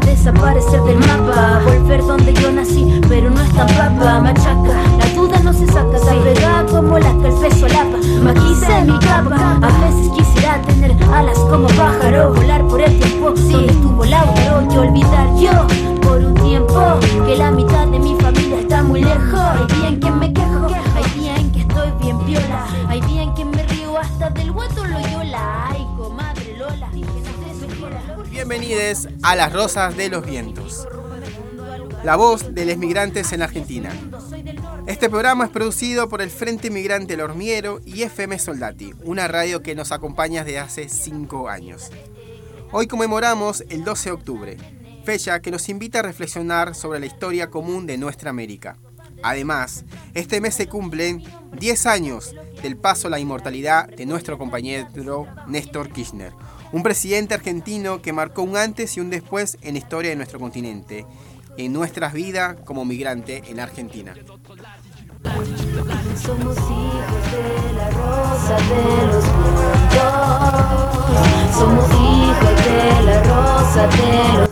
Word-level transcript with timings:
desaparecer 0.00 0.82
del 0.82 0.98
mapa 0.98 1.60
Volver 1.64 2.04
donde 2.04 2.32
yo 2.34 2.52
nací, 2.52 3.00
pero 3.08 3.30
no 3.30 3.40
es 3.40 3.50
tan 3.54 3.66
papa. 3.68 4.20
Machaca, 4.20 4.82
la 4.98 5.06
duda 5.14 5.38
no 5.40 5.52
se 5.52 5.66
saca 5.66 5.98
pega 6.24 6.64
como 6.70 6.98
la 6.98 7.12
que 7.20 7.28
el 7.28 7.34
peso 7.34 7.66
lapa. 7.68 7.98
Maquiza 8.22 8.84
mi 8.84 8.98
capa 9.00 9.58
A 9.60 9.84
veces 9.84 10.10
quisiera 10.16 10.60
tener 10.62 10.96
alas 11.12 11.38
como 11.38 11.66
pájaro 11.68 12.32
Volar 12.32 12.64
por 12.68 12.80
el 12.80 12.96
tiempo 12.98 13.32
donde 13.32 13.66
estuvo 13.66 14.04
Lautaro 14.04 14.62
Y 14.72 14.76
olvidar 14.78 15.28
yo 15.36 15.66
por 16.02 16.18
un 16.18 16.34
tiempo 16.34 17.00
Que 17.26 17.36
la 17.36 17.50
mitad 17.50 17.88
de 17.88 17.98
mi 17.98 18.14
familia 18.20 18.51
muy 18.92 19.00
lejos 19.00 19.40
Hay 19.40 19.66
día 19.78 19.88
en 19.88 20.00
que 20.00 20.10
me 20.10 20.32
quejo 20.34 20.66
Hay 20.94 21.20
día 21.20 21.36
en 21.36 21.52
que 21.52 21.60
estoy 21.60 21.90
bien 22.02 22.18
piola 22.26 22.66
Hay 22.88 23.00
día 23.00 23.22
en 23.22 23.34
que 23.34 23.44
me 23.44 23.62
río 23.62 23.98
hasta 23.98 24.28
del 24.30 24.52
guato 24.52 24.84
Loyola 24.84 25.68
Ay, 25.70 25.86
comadre 25.96 26.56
Lola 26.58 26.90
Bienvenidos 28.30 29.08
a 29.22 29.34
Las 29.34 29.52
Rosas 29.52 29.96
de 29.96 30.08
los 30.08 30.26
Vientos, 30.26 30.88
la 32.02 32.16
voz 32.16 32.54
de 32.54 32.64
los 32.66 32.76
migrantes 32.76 33.32
en 33.32 33.42
Argentina. 33.42 33.90
Este 34.86 35.08
programa 35.08 35.44
es 35.44 35.50
producido 35.50 36.08
por 36.08 36.22
el 36.22 36.30
Frente 36.30 36.68
Migrante 36.68 37.14
El 37.14 37.20
Hormiero 37.20 37.80
y 37.84 38.02
FM 38.02 38.38
Soldati, 38.38 38.94
una 39.04 39.28
radio 39.28 39.62
que 39.62 39.76
nos 39.76 39.92
acompaña 39.92 40.44
desde 40.44 40.58
hace 40.58 40.88
5 40.88 41.48
años. 41.48 41.90
Hoy 42.72 42.88
conmemoramos 42.88 43.64
el 43.68 43.84
12 43.84 44.08
de 44.08 44.14
octubre, 44.14 44.56
fecha 45.04 45.40
que 45.40 45.50
nos 45.50 45.68
invita 45.68 46.00
a 46.00 46.02
reflexionar 46.02 46.74
sobre 46.74 47.00
la 47.00 47.06
historia 47.06 47.50
común 47.50 47.86
de 47.86 47.98
nuestra 47.98 48.30
América. 48.30 48.76
Además, 49.22 49.84
este 50.14 50.40
mes 50.40 50.54
se 50.54 50.68
cumplen 50.68 51.22
10 51.58 51.86
años 51.86 52.34
del 52.62 52.76
paso 52.76 53.08
a 53.08 53.10
la 53.10 53.20
inmortalidad 53.20 53.88
de 53.88 54.06
nuestro 54.06 54.38
compañero 54.38 55.26
Néstor 55.46 55.90
Kirchner, 55.90 56.32
un 56.72 56.82
presidente 56.82 57.34
argentino 57.34 58.02
que 58.02 58.12
marcó 58.12 58.42
un 58.42 58.56
antes 58.56 58.96
y 58.96 59.00
un 59.00 59.10
después 59.10 59.58
en 59.62 59.74
la 59.74 59.78
historia 59.78 60.10
de 60.10 60.16
nuestro 60.16 60.38
continente, 60.38 61.06
en 61.56 61.72
nuestras 61.72 62.12
vidas 62.12 62.56
como 62.64 62.84
migrante 62.84 63.42
en 63.46 63.60
Argentina. 63.60 64.14
Somos 66.16 66.56
hijos 66.56 67.32
de 67.32 67.72
la 67.76 67.90
rosa 67.90 68.56
de 68.56 69.06
los. 69.06 69.24
Somos 71.54 71.90
hijos 71.90 72.56
de 72.64 73.02
la 73.04 73.22
rosa 73.22 73.86
de 73.86 74.38
los 74.38 74.51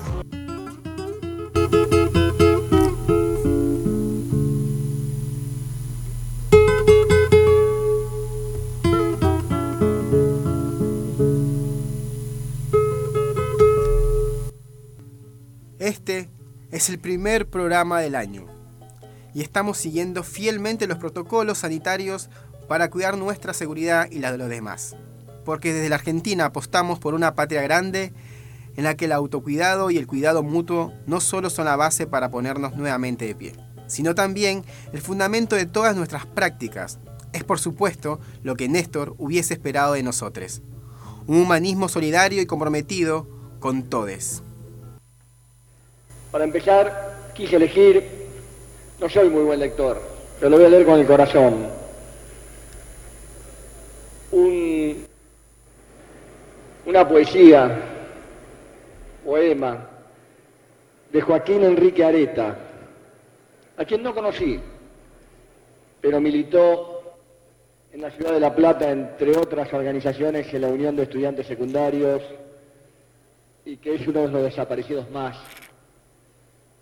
es 16.80 16.88
el 16.88 16.98
primer 16.98 17.46
programa 17.46 18.00
del 18.00 18.14
año 18.14 18.46
y 19.34 19.42
estamos 19.42 19.76
siguiendo 19.76 20.22
fielmente 20.22 20.86
los 20.86 20.96
protocolos 20.96 21.58
sanitarios 21.58 22.30
para 22.68 22.88
cuidar 22.88 23.18
nuestra 23.18 23.52
seguridad 23.52 24.08
y 24.10 24.18
la 24.18 24.32
de 24.32 24.38
los 24.38 24.48
demás. 24.48 24.96
Porque 25.44 25.74
desde 25.74 25.90
la 25.90 25.96
Argentina 25.96 26.46
apostamos 26.46 26.98
por 26.98 27.12
una 27.12 27.34
patria 27.34 27.60
grande 27.60 28.14
en 28.76 28.84
la 28.84 28.96
que 28.96 29.04
el 29.04 29.12
autocuidado 29.12 29.90
y 29.90 29.98
el 29.98 30.06
cuidado 30.06 30.42
mutuo 30.42 30.94
no 31.06 31.20
solo 31.20 31.50
son 31.50 31.66
la 31.66 31.76
base 31.76 32.06
para 32.06 32.30
ponernos 32.30 32.74
nuevamente 32.74 33.26
de 33.26 33.34
pie, 33.34 33.52
sino 33.86 34.14
también 34.14 34.64
el 34.94 35.02
fundamento 35.02 35.56
de 35.56 35.66
todas 35.66 35.94
nuestras 35.94 36.24
prácticas. 36.24 36.98
Es 37.34 37.44
por 37.44 37.58
supuesto 37.58 38.20
lo 38.42 38.56
que 38.56 38.70
Néstor 38.70 39.14
hubiese 39.18 39.52
esperado 39.52 39.92
de 39.92 40.02
nosotros. 40.02 40.62
Un 41.26 41.42
humanismo 41.42 41.90
solidario 41.90 42.40
y 42.40 42.46
comprometido 42.46 43.28
con 43.60 43.82
todes. 43.82 44.42
Para 46.30 46.44
empezar, 46.44 47.32
quise 47.34 47.56
elegir, 47.56 48.04
no 49.00 49.08
soy 49.08 49.28
muy 49.28 49.42
buen 49.42 49.58
lector, 49.58 50.00
pero 50.38 50.50
lo 50.50 50.56
voy 50.58 50.66
a 50.66 50.68
leer 50.68 50.86
con 50.86 51.00
el 51.00 51.06
corazón. 51.06 51.66
Un- 54.32 55.06
una 56.86 57.08
poesía, 57.08 57.78
poema, 59.24 59.86
de 61.12 61.20
Joaquín 61.20 61.64
Enrique 61.64 62.04
Areta, 62.04 62.56
a 63.76 63.84
quien 63.84 64.02
no 64.02 64.14
conocí, 64.14 64.60
pero 66.00 66.20
militó 66.20 67.02
en 67.92 68.02
la 68.02 68.10
ciudad 68.12 68.32
de 68.32 68.40
La 68.40 68.54
Plata, 68.54 68.88
entre 68.88 69.36
otras 69.36 69.72
organizaciones, 69.72 70.52
en 70.54 70.60
la 70.60 70.68
Unión 70.68 70.94
de 70.94 71.02
Estudiantes 71.02 71.48
Secundarios, 71.48 72.22
y 73.64 73.76
que 73.78 73.96
es 73.96 74.06
uno 74.06 74.20
de 74.22 74.28
los 74.28 74.42
desaparecidos 74.44 75.10
más 75.10 75.36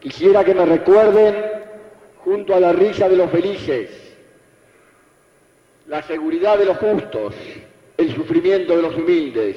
Quisiera 0.00 0.44
que 0.44 0.54
me 0.54 0.64
recuerden 0.64 1.34
junto 2.18 2.54
a 2.54 2.60
la 2.60 2.72
risa 2.72 3.08
de 3.08 3.16
los 3.16 3.30
felices, 3.30 3.90
la 5.86 6.02
seguridad 6.02 6.58
de 6.58 6.66
los 6.66 6.76
justos, 6.76 7.34
el 7.96 8.14
sufrimiento 8.14 8.76
de 8.76 8.82
los 8.82 8.94
humildes. 8.96 9.56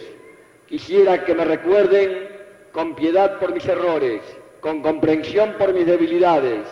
Quisiera 0.68 1.24
que 1.26 1.36
me 1.36 1.46
recuerden 1.46 2.28
con 2.72 2.96
piedad 2.96 3.40
por 3.40 3.54
mis 3.54 3.66
errores, 3.66 4.22
con 4.62 4.82
comprensión 4.82 5.56
por 5.60 5.74
mis 5.74 5.86
debilidades, 5.86 6.66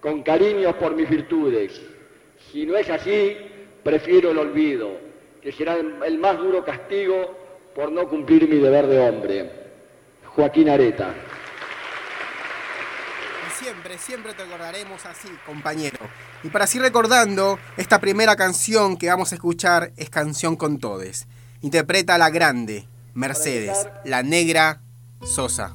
con 0.00 0.22
cariño 0.22 0.78
por 0.78 0.94
mis 0.94 1.08
virtudes. 1.10 1.80
Si 2.50 2.64
no 2.64 2.76
es 2.76 2.88
así, 2.88 3.36
prefiero 3.82 4.30
el 4.30 4.38
olvido, 4.38 4.92
que 5.42 5.52
será 5.52 5.76
el 5.76 6.18
más 6.18 6.38
duro 6.38 6.64
castigo 6.64 7.36
por 7.74 7.90
no 7.90 8.08
cumplir 8.08 8.48
mi 8.48 8.58
deber 8.58 8.86
de 8.86 8.98
hombre. 9.00 9.50
Joaquín 10.36 10.68
Areta. 10.68 11.12
Siempre, 13.58 13.98
siempre 13.98 14.34
te 14.34 14.42
acordaremos 14.42 15.06
así, 15.06 15.28
compañero. 15.46 15.98
Y 16.42 16.48
para 16.48 16.66
seguir 16.66 16.82
recordando, 16.82 17.58
esta 17.76 18.00
primera 18.00 18.36
canción 18.36 18.96
que 18.96 19.08
vamos 19.08 19.32
a 19.32 19.36
escuchar 19.36 19.92
es 19.96 20.10
Canción 20.10 20.56
con 20.56 20.78
Todes. 20.78 21.26
Interpreta 21.60 22.18
la 22.18 22.30
grande, 22.30 22.86
Mercedes, 23.14 23.86
la 24.04 24.22
negra 24.22 24.80
Sosa. 25.22 25.74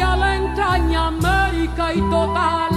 hacia 0.00 0.16
la 0.16 0.36
entraña 0.36 1.06
América 1.08 1.92
y 1.92 2.00
total, 2.10 2.70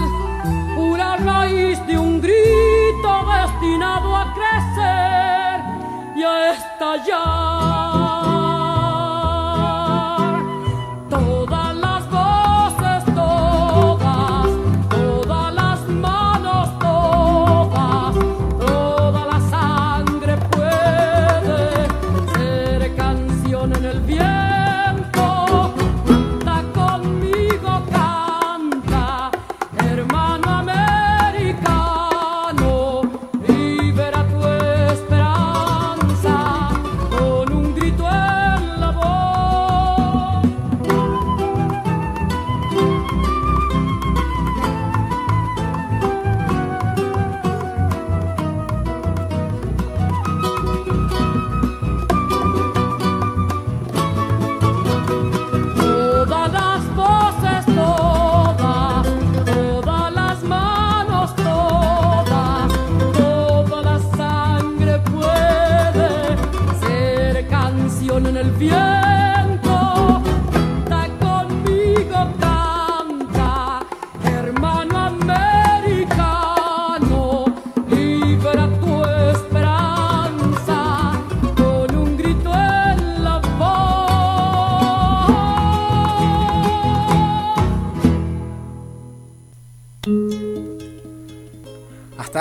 pura 0.75 1.15
raíz 1.17 1.79
de 1.87 1.97
un 1.97 2.19
grito 2.21 3.25
destinado 3.25 4.15
a 4.15 4.33
crecer 4.33 5.61
y 6.15 6.23
a 6.23 6.51
estallar. 6.51 7.82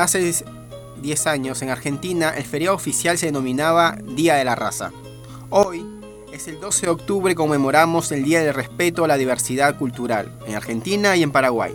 Hace 0.02 0.44
10 1.00 1.26
años 1.26 1.62
en 1.62 1.70
Argentina 1.70 2.30
el 2.30 2.44
feriado 2.44 2.74
oficial 2.74 3.18
se 3.18 3.26
denominaba 3.26 3.96
Día 4.02 4.34
de 4.34 4.44
la 4.44 4.54
Raza. 4.54 4.92
Hoy 5.50 5.84
es 6.32 6.48
el 6.48 6.60
12 6.60 6.86
de 6.86 6.92
octubre 6.92 7.34
conmemoramos 7.34 8.10
el 8.12 8.24
Día 8.24 8.42
del 8.42 8.54
Respeto 8.54 9.04
a 9.04 9.08
la 9.08 9.16
Diversidad 9.16 9.78
Cultural 9.78 10.32
en 10.46 10.54
Argentina 10.54 11.16
y 11.16 11.22
en 11.22 11.30
Paraguay. 11.30 11.74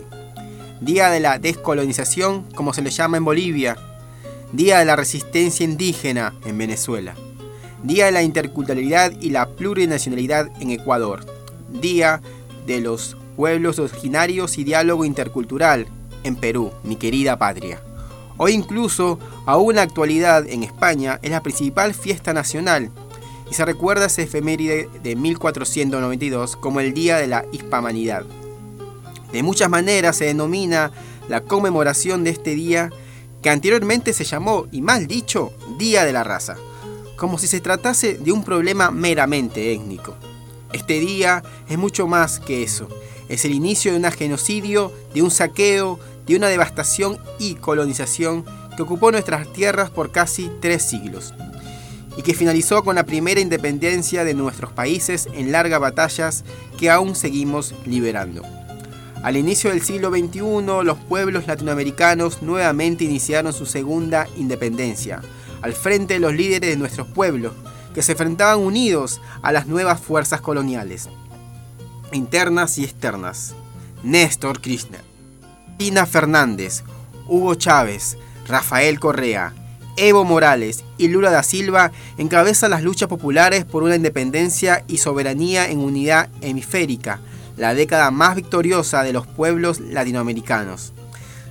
Día 0.80 1.10
de 1.10 1.20
la 1.20 1.38
Descolonización, 1.38 2.44
como 2.54 2.72
se 2.72 2.82
le 2.82 2.90
llama 2.90 3.16
en 3.16 3.24
Bolivia. 3.24 3.76
Día 4.52 4.78
de 4.78 4.84
la 4.84 4.96
Resistencia 4.96 5.64
Indígena 5.64 6.34
en 6.44 6.58
Venezuela. 6.58 7.14
Día 7.82 8.06
de 8.06 8.12
la 8.12 8.22
Interculturalidad 8.22 9.12
y 9.20 9.30
la 9.30 9.48
Plurinacionalidad 9.48 10.50
en 10.60 10.70
Ecuador. 10.70 11.24
Día 11.68 12.20
de 12.66 12.80
los 12.80 13.16
Pueblos 13.36 13.78
Originarios 13.78 14.58
y 14.58 14.64
Diálogo 14.64 15.04
Intercultural 15.04 15.86
en 16.24 16.36
Perú, 16.36 16.72
mi 16.82 16.96
querida 16.96 17.38
patria. 17.38 17.80
Hoy 18.38 18.52
incluso, 18.52 19.18
aún 19.46 19.72
en 19.72 19.76
la 19.76 19.82
actualidad 19.82 20.48
en 20.48 20.62
España, 20.62 21.18
es 21.22 21.30
la 21.30 21.42
principal 21.42 21.92
fiesta 21.92 22.32
nacional 22.32 22.90
y 23.50 23.54
se 23.54 23.64
recuerda 23.64 24.06
ese 24.06 24.22
efeméride 24.22 24.88
de 25.02 25.16
1492 25.16 26.56
como 26.56 26.80
el 26.80 26.94
Día 26.94 27.16
de 27.16 27.26
la 27.26 27.44
Hispamanidad. 27.52 28.24
De 29.32 29.42
muchas 29.42 29.68
maneras 29.68 30.16
se 30.16 30.26
denomina 30.26 30.92
la 31.28 31.40
conmemoración 31.42 32.24
de 32.24 32.30
este 32.30 32.54
día 32.54 32.90
que 33.42 33.50
anteriormente 33.50 34.12
se 34.12 34.24
llamó, 34.24 34.66
y 34.72 34.82
mal 34.82 35.06
dicho, 35.06 35.52
Día 35.76 36.04
de 36.04 36.12
la 36.12 36.24
Raza, 36.24 36.56
como 37.16 37.38
si 37.38 37.46
se 37.46 37.60
tratase 37.60 38.14
de 38.14 38.32
un 38.32 38.44
problema 38.44 38.90
meramente 38.90 39.72
étnico. 39.72 40.14
Este 40.72 41.00
día 41.00 41.42
es 41.68 41.78
mucho 41.78 42.06
más 42.06 42.40
que 42.40 42.62
eso, 42.62 42.88
es 43.28 43.44
el 43.44 43.52
inicio 43.52 43.92
de 43.92 43.98
un 43.98 44.12
genocidio, 44.12 44.92
de 45.14 45.22
un 45.22 45.30
saqueo, 45.30 45.98
de 46.28 46.36
una 46.36 46.48
devastación 46.48 47.18
y 47.38 47.54
colonización 47.54 48.44
que 48.76 48.82
ocupó 48.82 49.10
nuestras 49.10 49.52
tierras 49.52 49.90
por 49.90 50.12
casi 50.12 50.50
tres 50.60 50.82
siglos 50.82 51.34
y 52.16 52.22
que 52.22 52.34
finalizó 52.34 52.84
con 52.84 52.96
la 52.96 53.04
primera 53.04 53.40
independencia 53.40 54.24
de 54.24 54.34
nuestros 54.34 54.72
países 54.72 55.28
en 55.34 55.52
largas 55.52 55.80
batallas 55.80 56.44
que 56.76 56.90
aún 56.90 57.14
seguimos 57.14 57.74
liberando. 57.86 58.42
Al 59.22 59.36
inicio 59.36 59.70
del 59.70 59.82
siglo 59.82 60.10
XXI, 60.10 60.84
los 60.84 60.98
pueblos 61.08 61.46
latinoamericanos 61.46 62.42
nuevamente 62.42 63.04
iniciaron 63.04 63.52
su 63.52 63.66
segunda 63.66 64.28
independencia, 64.36 65.22
al 65.62 65.72
frente 65.72 66.14
de 66.14 66.20
los 66.20 66.34
líderes 66.34 66.70
de 66.70 66.76
nuestros 66.76 67.06
pueblos, 67.08 67.52
que 67.94 68.02
se 68.02 68.12
enfrentaban 68.12 68.60
unidos 68.60 69.20
a 69.42 69.50
las 69.50 69.66
nuevas 69.66 70.00
fuerzas 70.00 70.40
coloniales, 70.40 71.08
internas 72.12 72.78
y 72.78 72.84
externas. 72.84 73.54
Néstor 74.04 74.60
Kirchner, 74.60 75.07
Tina 75.78 76.06
Fernández, 76.06 76.82
Hugo 77.28 77.54
Chávez, 77.54 78.18
Rafael 78.48 78.98
Correa, 78.98 79.54
Evo 79.96 80.24
Morales 80.24 80.84
y 80.98 81.06
Lula 81.06 81.30
da 81.30 81.44
Silva 81.44 81.92
encabezan 82.18 82.72
las 82.72 82.82
luchas 82.82 83.08
populares 83.08 83.64
por 83.64 83.84
una 83.84 83.94
independencia 83.94 84.84
y 84.88 84.98
soberanía 84.98 85.70
en 85.70 85.78
unidad 85.78 86.30
hemisférica, 86.40 87.20
la 87.56 87.74
década 87.74 88.10
más 88.10 88.34
victoriosa 88.34 89.04
de 89.04 89.12
los 89.12 89.28
pueblos 89.28 89.78
latinoamericanos. 89.78 90.94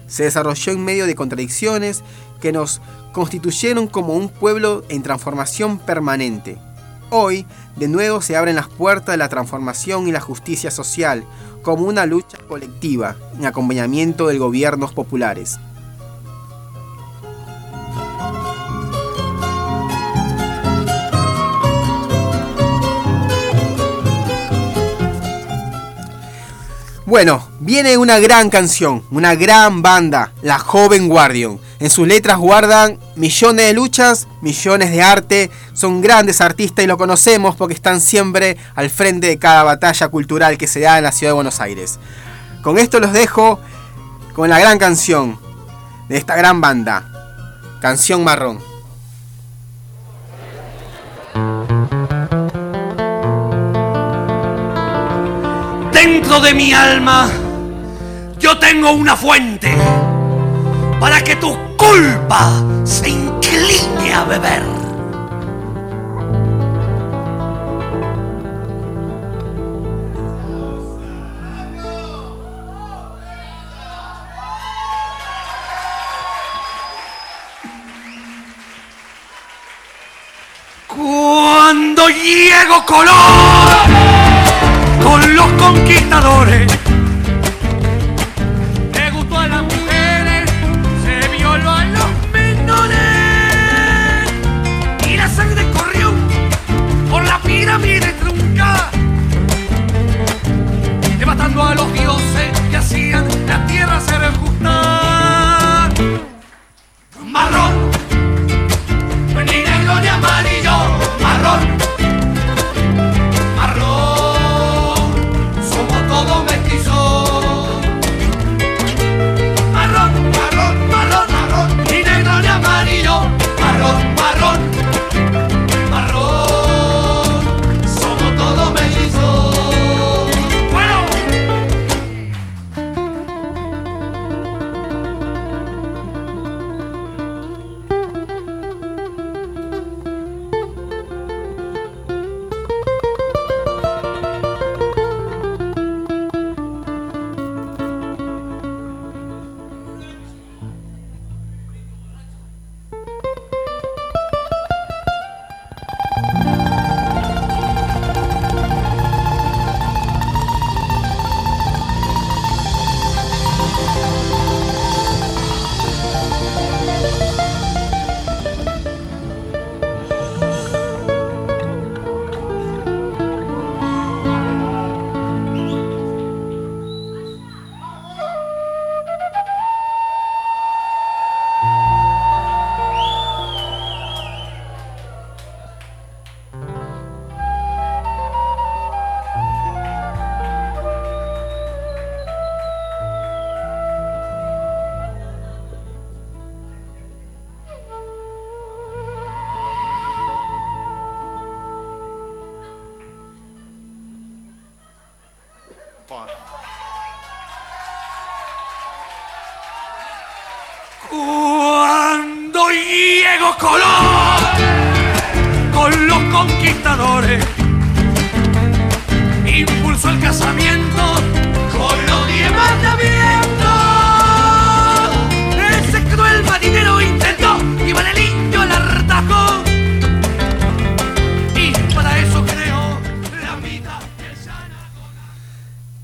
Se 0.08 0.24
desarrolló 0.24 0.74
en 0.74 0.84
medio 0.84 1.08
de 1.08 1.16
contradicciones 1.16 2.04
que 2.42 2.52
nos 2.52 2.82
constituyeron 3.14 3.88
como 3.88 4.14
un 4.14 4.28
pueblo 4.28 4.84
en 4.90 5.04
transformación 5.04 5.80
permanente. 5.80 6.58
Hoy, 7.10 7.46
de 7.78 7.88
nuevo 7.88 8.22
se 8.22 8.36
abren 8.36 8.58
las 8.58 8.68
puertas 8.68 9.14
de 9.14 9.18
la 9.18 9.30
transformación 9.30 10.10
y 10.10 10.12
la 10.12 10.20
justicia 10.20 10.70
social 10.70 11.24
como 11.68 11.84
una 11.84 12.06
lucha 12.06 12.38
colectiva 12.48 13.18
en 13.38 13.46
acompañamiento 13.46 14.28
de 14.28 14.38
gobiernos 14.38 14.94
populares. 14.94 15.60
Bueno, 27.06 27.46
viene 27.60 27.98
una 27.98 28.20
gran 28.20 28.50
canción, 28.50 29.04
una 29.12 29.36
gran 29.36 29.82
banda, 29.82 30.32
la 30.42 30.60
Joven 30.60 31.10
Guardian. 31.10 31.60
En 31.80 31.92
sus 31.92 32.08
letras 32.08 32.38
guardan 32.40 32.98
millones 33.16 33.68
de 33.68 33.74
luchas, 33.74 34.28
millones 34.42 34.92
de 34.92 35.02
arte, 35.04 35.52
son 35.74 36.02
grandes 36.02 36.42
artistas 36.42 36.84
y 36.84 36.88
lo 36.88 36.98
conocemos 36.98 37.56
porque 37.56 37.76
están 37.76 38.02
siempre 38.02 38.58
al 38.74 38.90
frente 38.90 39.28
de 39.28 39.38
cada 39.38 39.62
batalla 39.62 40.08
cultural 40.08 40.58
que 40.58 40.66
se 40.66 40.80
da 40.80 40.98
en 40.98 41.04
la 41.04 41.12
ciudad 41.12 41.32
de 41.32 41.36
Buenos 41.36 41.60
Aires. 41.60 42.00
Con 42.64 42.80
esto 42.80 43.00
los 43.00 43.14
dejo 43.14 43.60
con 44.34 44.50
la 44.50 44.60
gran 44.60 44.80
canción 44.80 45.40
de 46.10 46.18
esta 46.18 46.36
gran 46.36 46.62
banda, 46.62 47.06
Canción 47.80 48.24
Marrón. 48.24 48.60
Dentro 55.92 56.40
de 56.40 56.54
mi 56.56 56.74
alma 56.74 57.30
yo 58.40 58.58
tengo 58.58 58.92
una 58.92 59.16
fuente 59.16 59.76
para 61.00 61.24
que 61.24 61.36
tu 61.36 61.67
culpa 61.78 62.64
se 62.84 63.10
incline 63.10 64.14
a 64.14 64.24
beber. 64.26 64.64
Cuando 80.88 82.10
llegó 82.10 82.86
Colón 82.86 83.14
con 85.04 85.36
los 85.36 85.52
conquistadores, 85.54 86.72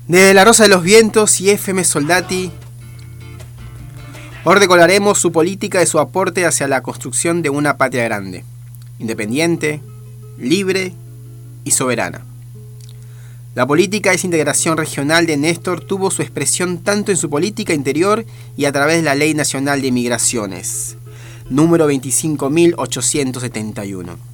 De 0.08 0.34
La 0.34 0.44
Rosa 0.44 0.64
de 0.64 0.68
los 0.68 0.82
Vientos 0.82 1.40
y 1.40 1.48
FM 1.48 1.82
Soldati, 1.82 2.50
hoy 4.44 4.56
recordaremos 4.56 5.18
su 5.18 5.32
política 5.32 5.82
y 5.82 5.86
su 5.86 5.98
aporte 5.98 6.44
hacia 6.44 6.68
la 6.68 6.82
construcción 6.82 7.40
de 7.40 7.48
una 7.48 7.78
patria 7.78 8.04
grande, 8.04 8.44
independiente, 8.98 9.80
libre 10.36 10.92
y 11.64 11.70
soberana. 11.70 12.26
La 13.54 13.66
política 13.66 14.10
de 14.10 14.20
integración 14.22 14.76
regional 14.76 15.24
de 15.24 15.38
Néstor 15.38 15.80
tuvo 15.80 16.10
su 16.10 16.20
expresión 16.20 16.84
tanto 16.84 17.10
en 17.10 17.16
su 17.16 17.30
política 17.30 17.72
interior 17.72 18.26
y 18.58 18.66
a 18.66 18.72
través 18.72 18.98
de 18.98 19.04
la 19.04 19.14
Ley 19.14 19.32
Nacional 19.32 19.80
de 19.80 19.90
Migraciones, 19.90 20.98
número 21.48 21.90
25.871 21.90 24.33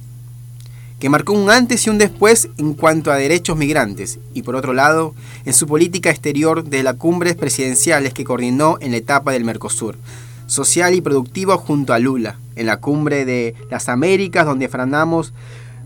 que 1.01 1.09
marcó 1.09 1.33
un 1.33 1.49
antes 1.49 1.87
y 1.87 1.89
un 1.89 1.97
después 1.97 2.49
en 2.59 2.75
cuanto 2.75 3.11
a 3.11 3.15
derechos 3.15 3.57
migrantes, 3.57 4.19
y 4.35 4.43
por 4.43 4.55
otro 4.55 4.71
lado, 4.71 5.15
en 5.45 5.53
su 5.53 5.65
política 5.65 6.11
exterior 6.11 6.63
de 6.63 6.83
las 6.83 6.93
cumbres 6.93 7.33
presidenciales 7.33 8.13
que 8.13 8.23
coordinó 8.23 8.77
en 8.81 8.91
la 8.91 8.97
etapa 8.97 9.31
del 9.31 9.43
Mercosur, 9.43 9.97
social 10.45 10.93
y 10.93 11.01
productivo 11.01 11.57
junto 11.57 11.93
a 11.93 11.99
Lula, 11.99 12.37
en 12.55 12.67
la 12.67 12.77
cumbre 12.77 13.25
de 13.25 13.55
las 13.71 13.89
Américas 13.89 14.45
donde 14.45 14.69
frenamos, 14.69 15.33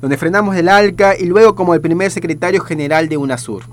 donde 0.02 0.18
frenamos 0.18 0.58
el 0.58 0.68
ALCA 0.68 1.18
y 1.18 1.28
luego 1.28 1.56
como 1.56 1.74
el 1.74 1.80
primer 1.80 2.12
secretario 2.12 2.60
general 2.60 3.08
de 3.08 3.16
UNASUR. 3.16 3.64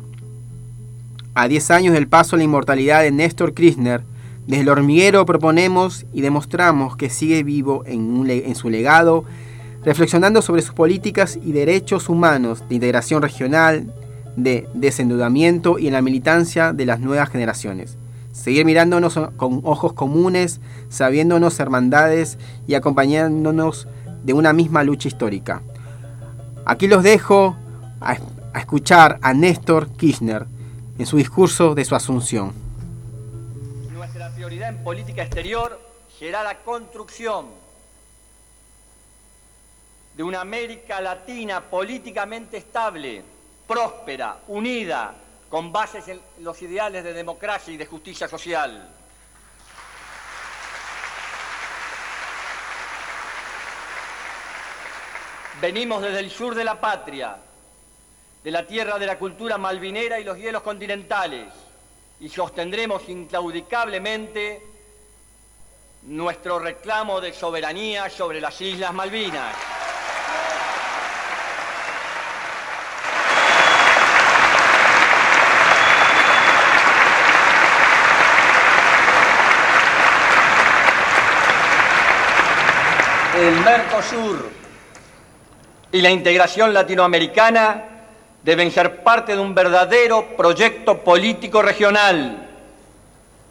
A 1.35 1.49
10 1.49 1.71
años 1.73 1.93
del 1.93 2.07
paso 2.07 2.37
a 2.37 2.39
la 2.39 2.45
inmortalidad 2.45 3.03
de 3.03 3.11
Néstor 3.11 3.53
Kirchner, 3.53 4.05
desde 4.47 4.63
el 4.63 4.69
hormiguero 4.69 5.27
proponemos 5.27 6.07
y 6.13 6.21
demostramos 6.21 6.97
que 6.97 7.11
sigue 7.11 7.43
vivo 7.43 7.83
en 7.85 8.55
su 8.55 8.71
legado 8.71 9.25
reflexionando 9.85 10.43
sobre 10.43 10.63
sus 10.63 10.75
políticas 10.75 11.39
y 11.43 11.53
derechos 11.53 12.09
humanos 12.09 12.65
de 12.69 12.77
integración 12.77 13.23
regional, 13.23 13.93
de 14.37 14.69
desendeudamiento 14.75 15.79
y 15.79 15.89
en 15.89 15.93
la 15.93 16.03
militancia 16.03 16.73
de 16.73 16.87
las 16.87 17.01
nuevas 17.01 17.29
generaciones. 17.31 17.99
Seguir 18.33 18.65
mirándonos 18.65 19.19
con 19.37 19.61
ojos 19.65 19.93
comunes, 19.93 20.61
sabiéndonos 20.89 21.59
hermandades 21.61 22.39
y 22.67 22.75
acompañándonos 22.75 23.89
de 24.25 24.33
una 24.33 24.53
misma 24.53 24.85
lucha 24.85 25.09
histórica. 25.09 25.63
Aquí 26.65 26.87
los 26.87 27.03
dejo 27.03 27.57
a, 28.01 28.17
a 28.55 28.59
escuchar 28.59 29.19
a 29.21 29.35
Néstor 29.35 29.89
Kirchner 29.91 30.47
en 30.99 31.07
su 31.07 31.17
discurso 31.17 31.75
de 31.75 31.85
su 31.85 31.95
asunción. 31.95 32.53
Nuestra 33.93 34.31
prioridad 34.31 34.71
en 34.71 34.83
política 34.83 35.23
exterior 35.23 35.79
será 36.19 36.43
la 36.43 36.57
construcción 36.59 37.62
de 40.15 40.23
una 40.23 40.41
América 40.41 41.01
Latina 41.01 41.61
políticamente 41.61 42.59
estable, 42.59 43.23
próspera, 43.67 44.39
unida, 44.49 45.15
con 45.49 45.73
bases 45.73 46.09
en 46.09 46.21
los 46.41 46.61
ideales 46.63 47.05
de 47.05 47.13
democracia 47.13 47.73
y 47.73 47.77
de 47.77 47.87
justicia 47.87 48.29
social. 48.29 48.89
Venimos 55.61 56.03
desde 56.03 56.19
el 56.19 56.31
sur 56.31 56.55
de 56.55 56.65
la 56.65 56.81
patria, 56.81 57.37
de 58.43 58.51
la 58.51 58.67
tierra 58.67 58.99
de 58.99 59.07
la 59.07 59.19
cultura 59.19 59.59
malvinera 59.59 60.19
y 60.19 60.25
los 60.25 60.37
hielos 60.37 60.63
continentales, 60.63 61.53
y 62.21 62.29
sostendremos 62.29 63.09
inclaudicablemente 63.09 64.63
nuestro 66.03 66.59
reclamo 66.59 67.21
de 67.21 67.33
soberanía 67.33 68.11
sobre 68.11 68.41
las 68.41 68.61
Islas 68.61 68.93
Malvinas. 68.93 69.55
El 83.35 83.65
Mercosur 83.65 84.51
y 85.91 86.03
la 86.03 86.11
integración 86.11 86.75
latinoamericana 86.75 87.85
deben 88.43 88.71
ser 88.71 89.03
parte 89.03 89.35
de 89.35 89.41
un 89.41 89.55
verdadero 89.55 90.37
proyecto 90.37 90.99
político 90.99 91.63
regional. 91.63 92.47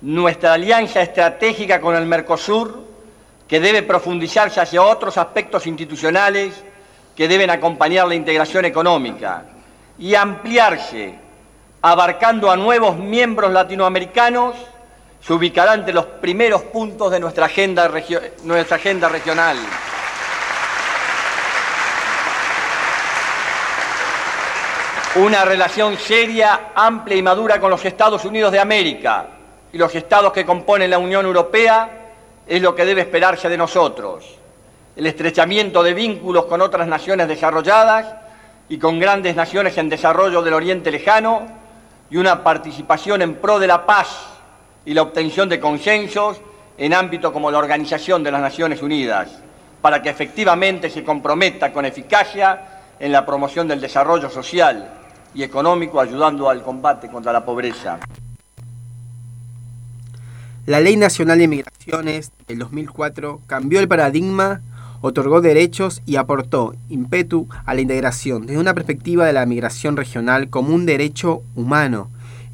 Nuestra 0.01 0.53
alianza 0.53 1.01
estratégica 1.01 1.81
con 1.81 1.95
el 1.95 2.05
Mercosur, 2.05 2.85
que 3.47 3.59
debe 3.59 3.81
profundizarse 3.81 4.61
hacia 4.61 4.83
otros 4.83 5.17
aspectos 5.17 5.65
institucionales 5.65 6.63
que 7.15 7.27
deben 7.27 7.49
acompañar 7.49 8.07
la 8.07 8.15
integración 8.15 8.65
económica 8.65 9.45
y 9.97 10.13
ampliarse, 10.13 11.15
abarcando 11.81 12.51
a 12.51 12.55
nuevos 12.55 12.97
miembros 12.97 13.51
latinoamericanos, 13.51 14.55
se 15.21 15.33
ubicará 15.33 15.75
entre 15.75 15.93
los 15.93 16.05
primeros 16.05 16.63
puntos 16.63 17.11
de 17.11 17.19
nuestra 17.19 17.45
agenda, 17.45 17.89
nuestra 18.43 18.77
agenda 18.77 19.07
regional. 19.07 19.57
Una 25.15 25.43
relación 25.43 25.97
seria, 25.97 26.71
amplia 26.73 27.17
y 27.17 27.21
madura 27.21 27.59
con 27.59 27.69
los 27.69 27.83
Estados 27.83 28.23
Unidos 28.25 28.51
de 28.51 28.59
América 28.59 29.27
y 29.73 29.77
los 29.77 29.93
estados 29.93 30.31
que 30.31 30.45
componen 30.45 30.89
la 30.89 30.97
Unión 30.97 31.25
Europea 31.25 31.89
es 32.47 32.61
lo 32.61 32.73
que 32.73 32.85
debe 32.85 33.01
esperarse 33.01 33.49
de 33.49 33.57
nosotros. 33.57 34.25
El 34.95 35.05
estrechamiento 35.05 35.83
de 35.83 35.93
vínculos 35.93 36.45
con 36.45 36.61
otras 36.61 36.87
naciones 36.87 37.27
desarrolladas 37.27 38.07
y 38.69 38.79
con 38.79 38.99
grandes 38.99 39.35
naciones 39.35 39.77
en 39.77 39.89
desarrollo 39.89 40.41
del 40.41 40.53
Oriente 40.53 40.91
Lejano 40.91 41.45
y 42.09 42.17
una 42.17 42.43
participación 42.43 43.21
en 43.21 43.35
pro 43.35 43.59
de 43.59 43.67
la 43.67 43.85
paz 43.85 44.30
y 44.85 44.93
la 44.93 45.01
obtención 45.01 45.49
de 45.49 45.59
consensos 45.59 46.41
en 46.77 46.93
ámbitos 46.93 47.31
como 47.31 47.51
la 47.51 47.59
Organización 47.59 48.23
de 48.23 48.31
las 48.31 48.41
Naciones 48.41 48.81
Unidas, 48.81 49.29
para 49.81 50.01
que 50.01 50.09
efectivamente 50.09 50.89
se 50.89 51.03
comprometa 51.03 51.71
con 51.71 51.85
eficacia 51.85 52.81
en 52.99 53.11
la 53.11 53.25
promoción 53.25 53.67
del 53.67 53.81
desarrollo 53.81 54.29
social 54.29 54.89
y 55.33 55.43
económico, 55.43 55.99
ayudando 55.99 56.49
al 56.49 56.63
combate 56.63 57.07
contra 57.07 57.31
la 57.31 57.45
pobreza. 57.45 57.99
La 60.65 60.79
Ley 60.79 60.95
Nacional 60.95 61.39
de 61.39 61.47
Migraciones 61.47 62.31
del 62.47 62.59
2004 62.59 63.41
cambió 63.47 63.79
el 63.79 63.87
paradigma, 63.87 64.61
otorgó 65.01 65.41
derechos 65.41 66.03
y 66.05 66.17
aportó 66.17 66.75
ímpetu 66.89 67.47
a 67.65 67.73
la 67.73 67.81
integración 67.81 68.45
desde 68.45 68.59
una 68.59 68.75
perspectiva 68.75 69.25
de 69.25 69.33
la 69.33 69.45
migración 69.47 69.97
regional 69.97 70.49
como 70.49 70.75
un 70.75 70.85
derecho 70.85 71.41
humano 71.55 72.09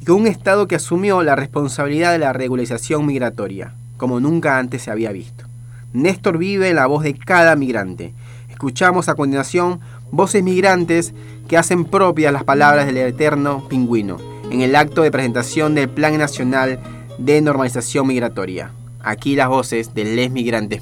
con 0.08 0.22
un 0.22 0.26
Estado 0.26 0.66
que 0.66 0.76
asumió 0.76 1.22
la 1.22 1.36
responsabilidad 1.36 2.12
de 2.12 2.18
la 2.18 2.32
regularización 2.32 3.04
migratoria, 3.04 3.74
como 3.98 4.20
nunca 4.20 4.58
antes 4.58 4.80
se 4.80 4.90
había 4.90 5.12
visto. 5.12 5.44
Néstor 5.92 6.38
vive 6.38 6.72
la 6.72 6.86
voz 6.86 7.02
de 7.04 7.12
cada 7.12 7.54
migrante. 7.56 8.14
Escuchamos 8.48 9.10
a 9.10 9.14
continuación 9.14 9.80
voces 10.10 10.42
migrantes 10.42 11.12
que 11.46 11.58
hacen 11.58 11.84
propias 11.84 12.32
las 12.32 12.44
palabras 12.44 12.86
del 12.86 12.96
eterno 12.96 13.68
pingüino 13.68 14.16
en 14.50 14.62
el 14.62 14.76
acto 14.76 15.02
de 15.02 15.10
presentación 15.10 15.74
del 15.74 15.90
Plan 15.90 16.16
Nacional 16.16 16.80
de 17.18 17.42
Normalización 17.42 18.06
Migratoria. 18.06 18.70
Aquí 19.00 19.36
las 19.36 19.48
voces 19.48 19.92
de 19.92 20.04
les 20.04 20.30
migrantes 20.30 20.80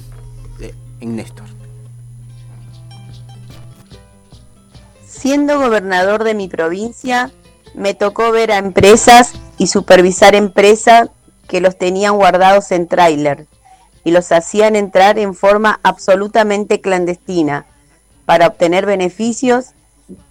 en 1.01 1.17
Néstor. 1.17 1.47
Siendo 5.05 5.59
gobernador 5.59 6.23
de 6.23 6.33
mi 6.33 6.47
provincia, 6.47 7.29
me 7.77 7.93
tocó 7.93 8.31
ver 8.31 8.51
a 8.51 8.57
empresas 8.57 9.33
y 9.57 9.67
supervisar 9.67 10.35
empresas 10.35 11.09
que 11.47 11.61
los 11.61 11.77
tenían 11.77 12.15
guardados 12.15 12.71
en 12.71 12.87
tráiler 12.87 13.45
y 14.03 14.11
los 14.11 14.31
hacían 14.31 14.75
entrar 14.75 15.19
en 15.19 15.35
forma 15.35 15.79
absolutamente 15.83 16.81
clandestina 16.81 17.65
para 18.25 18.47
obtener 18.47 18.85
beneficios 18.85 19.67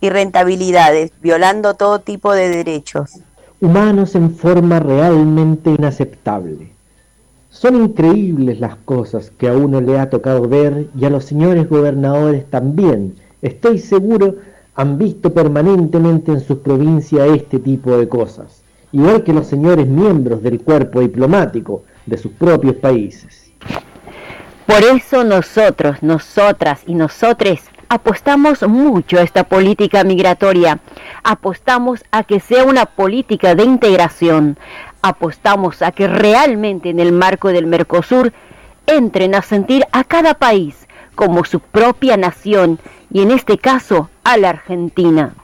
y 0.00 0.10
rentabilidades, 0.10 1.12
violando 1.22 1.74
todo 1.74 2.00
tipo 2.00 2.32
de 2.32 2.48
derechos. 2.48 3.20
Humanos 3.60 4.14
en 4.14 4.34
forma 4.34 4.80
realmente 4.80 5.70
inaceptable. 5.70 6.72
Son 7.50 7.76
increíbles 7.76 8.58
las 8.58 8.76
cosas 8.76 9.30
que 9.30 9.48
a 9.48 9.52
uno 9.52 9.80
le 9.80 9.98
ha 9.98 10.10
tocado 10.10 10.48
ver 10.48 10.88
y 10.98 11.04
a 11.04 11.10
los 11.10 11.24
señores 11.24 11.68
gobernadores 11.68 12.44
también. 12.50 13.16
Estoy 13.40 13.78
seguro 13.78 14.34
han 14.76 14.99
visto 14.99 15.33
permanentemente 15.33 16.32
en 16.32 16.41
sus 16.41 16.58
provincias 16.58 17.28
este 17.30 17.58
tipo 17.58 17.97
de 17.97 18.08
cosas, 18.08 18.62
igual 18.93 19.25
que 19.25 19.32
los 19.32 19.47
señores 19.47 19.86
miembros 19.86 20.43
del 20.43 20.60
cuerpo 20.60 21.00
diplomático 21.00 21.82
de 22.04 22.19
sus 22.19 22.32
propios 22.32 22.76
países. 22.76 23.50
Por 24.67 24.82
eso 24.82 25.25
nosotros, 25.25 26.02
nosotras 26.02 26.82
y 26.86 26.95
nosotres 26.95 27.62
apostamos 27.89 28.67
mucho 28.69 29.19
a 29.19 29.23
esta 29.23 29.45
política 29.45 30.04
migratoria, 30.04 30.80
apostamos 31.25 32.04
a 32.10 32.25
que 32.25 32.41
sea 32.41 32.65
una 32.65 32.84
política 32.84 33.54
de 33.54 33.65
integración, 33.65 34.58
apostamos 35.02 35.82
a 35.82 35.93
que 35.93 36.06
realmente 36.06 36.91
en 36.91 37.00
el 37.00 37.12
marco 37.12 37.49
del 37.49 37.67
Mercosur 37.67 38.32
entren 38.86 39.34
a 39.34 39.43
sentir 39.43 39.84
a 39.93 40.04
cada 40.04 40.34
país 40.34 40.85
como 41.16 41.44
su 41.44 41.58
propia 41.58 42.16
nación 42.16 42.78
y 43.12 43.22
en 43.22 43.32
este 43.32 43.58
caso 43.58 44.08
a 44.22 44.36
la 44.36 44.50
Argentina. 44.50 45.34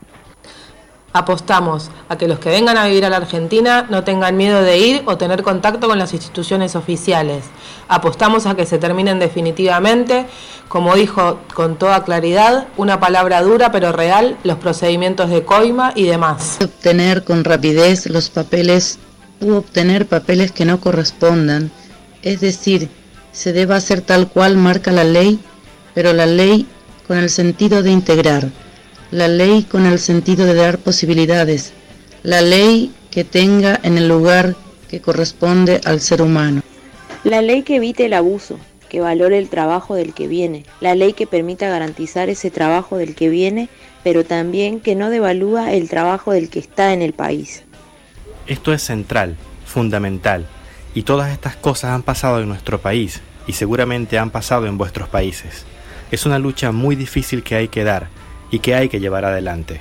Apostamos 1.14 1.90
a 2.08 2.16
que 2.16 2.26
los 2.26 2.38
que 2.38 2.48
vengan 2.48 2.78
a 2.78 2.86
vivir 2.86 3.04
a 3.04 3.10
la 3.10 3.18
Argentina 3.18 3.86
no 3.90 4.02
tengan 4.02 4.34
miedo 4.36 4.62
de 4.62 4.78
ir 4.78 5.02
o 5.04 5.18
tener 5.18 5.42
contacto 5.42 5.86
con 5.86 5.98
las 5.98 6.14
instituciones 6.14 6.74
oficiales. 6.74 7.44
Apostamos 7.88 8.46
a 8.46 8.54
que 8.54 8.64
se 8.64 8.78
terminen 8.78 9.18
definitivamente, 9.18 10.24
como 10.68 10.94
dijo 10.94 11.40
con 11.52 11.76
toda 11.76 12.04
claridad, 12.04 12.66
una 12.78 12.98
palabra 12.98 13.42
dura 13.42 13.70
pero 13.70 13.92
real, 13.92 14.38
los 14.42 14.56
procedimientos 14.56 15.28
de 15.28 15.44
coima 15.44 15.92
y 15.94 16.04
demás. 16.04 16.56
Obtener 16.62 17.24
con 17.24 17.44
rapidez 17.44 18.06
los 18.06 18.30
papeles 18.30 18.98
u 19.40 19.52
obtener 19.52 20.06
papeles 20.06 20.50
que 20.50 20.64
no 20.64 20.80
correspondan, 20.80 21.70
es 22.22 22.40
decir, 22.40 22.88
se 23.32 23.52
deba 23.52 23.76
hacer 23.76 24.00
tal 24.00 24.28
cual 24.28 24.56
marca 24.56 24.92
la 24.92 25.04
ley, 25.04 25.40
pero 25.94 26.12
la 26.12 26.26
ley 26.26 26.66
con 27.06 27.18
el 27.18 27.30
sentido 27.30 27.82
de 27.82 27.90
integrar, 27.90 28.48
la 29.10 29.28
ley 29.28 29.64
con 29.64 29.86
el 29.86 29.98
sentido 29.98 30.46
de 30.46 30.54
dar 30.54 30.78
posibilidades, 30.78 31.72
la 32.22 32.40
ley 32.40 32.92
que 33.10 33.24
tenga 33.24 33.78
en 33.82 33.98
el 33.98 34.08
lugar 34.08 34.56
que 34.88 35.00
corresponde 35.00 35.80
al 35.84 36.00
ser 36.00 36.22
humano. 36.22 36.62
La 37.24 37.42
ley 37.42 37.62
que 37.62 37.76
evite 37.76 38.06
el 38.06 38.14
abuso, 38.14 38.58
que 38.88 39.00
valore 39.00 39.38
el 39.38 39.48
trabajo 39.48 39.94
del 39.94 40.14
que 40.14 40.26
viene, 40.26 40.64
la 40.80 40.94
ley 40.94 41.12
que 41.12 41.26
permita 41.26 41.68
garantizar 41.68 42.28
ese 42.28 42.50
trabajo 42.50 42.96
del 42.96 43.14
que 43.14 43.28
viene, 43.28 43.68
pero 44.02 44.24
también 44.24 44.80
que 44.80 44.94
no 44.94 45.10
devalúa 45.10 45.72
el 45.72 45.88
trabajo 45.88 46.32
del 46.32 46.50
que 46.50 46.58
está 46.58 46.92
en 46.92 47.02
el 47.02 47.12
país. 47.12 47.64
Esto 48.46 48.72
es 48.72 48.82
central, 48.82 49.36
fundamental, 49.64 50.46
y 50.94 51.02
todas 51.02 51.32
estas 51.32 51.56
cosas 51.56 51.92
han 51.92 52.02
pasado 52.02 52.40
en 52.40 52.48
nuestro 52.48 52.80
país 52.80 53.20
y 53.46 53.52
seguramente 53.52 54.18
han 54.18 54.30
pasado 54.30 54.66
en 54.66 54.78
vuestros 54.78 55.08
países. 55.08 55.64
Es 56.12 56.26
una 56.26 56.38
lucha 56.38 56.72
muy 56.72 56.94
difícil 56.94 57.42
que 57.42 57.54
hay 57.54 57.68
que 57.68 57.84
dar 57.84 58.08
y 58.50 58.58
que 58.58 58.74
hay 58.74 58.90
que 58.90 59.00
llevar 59.00 59.24
adelante. 59.24 59.80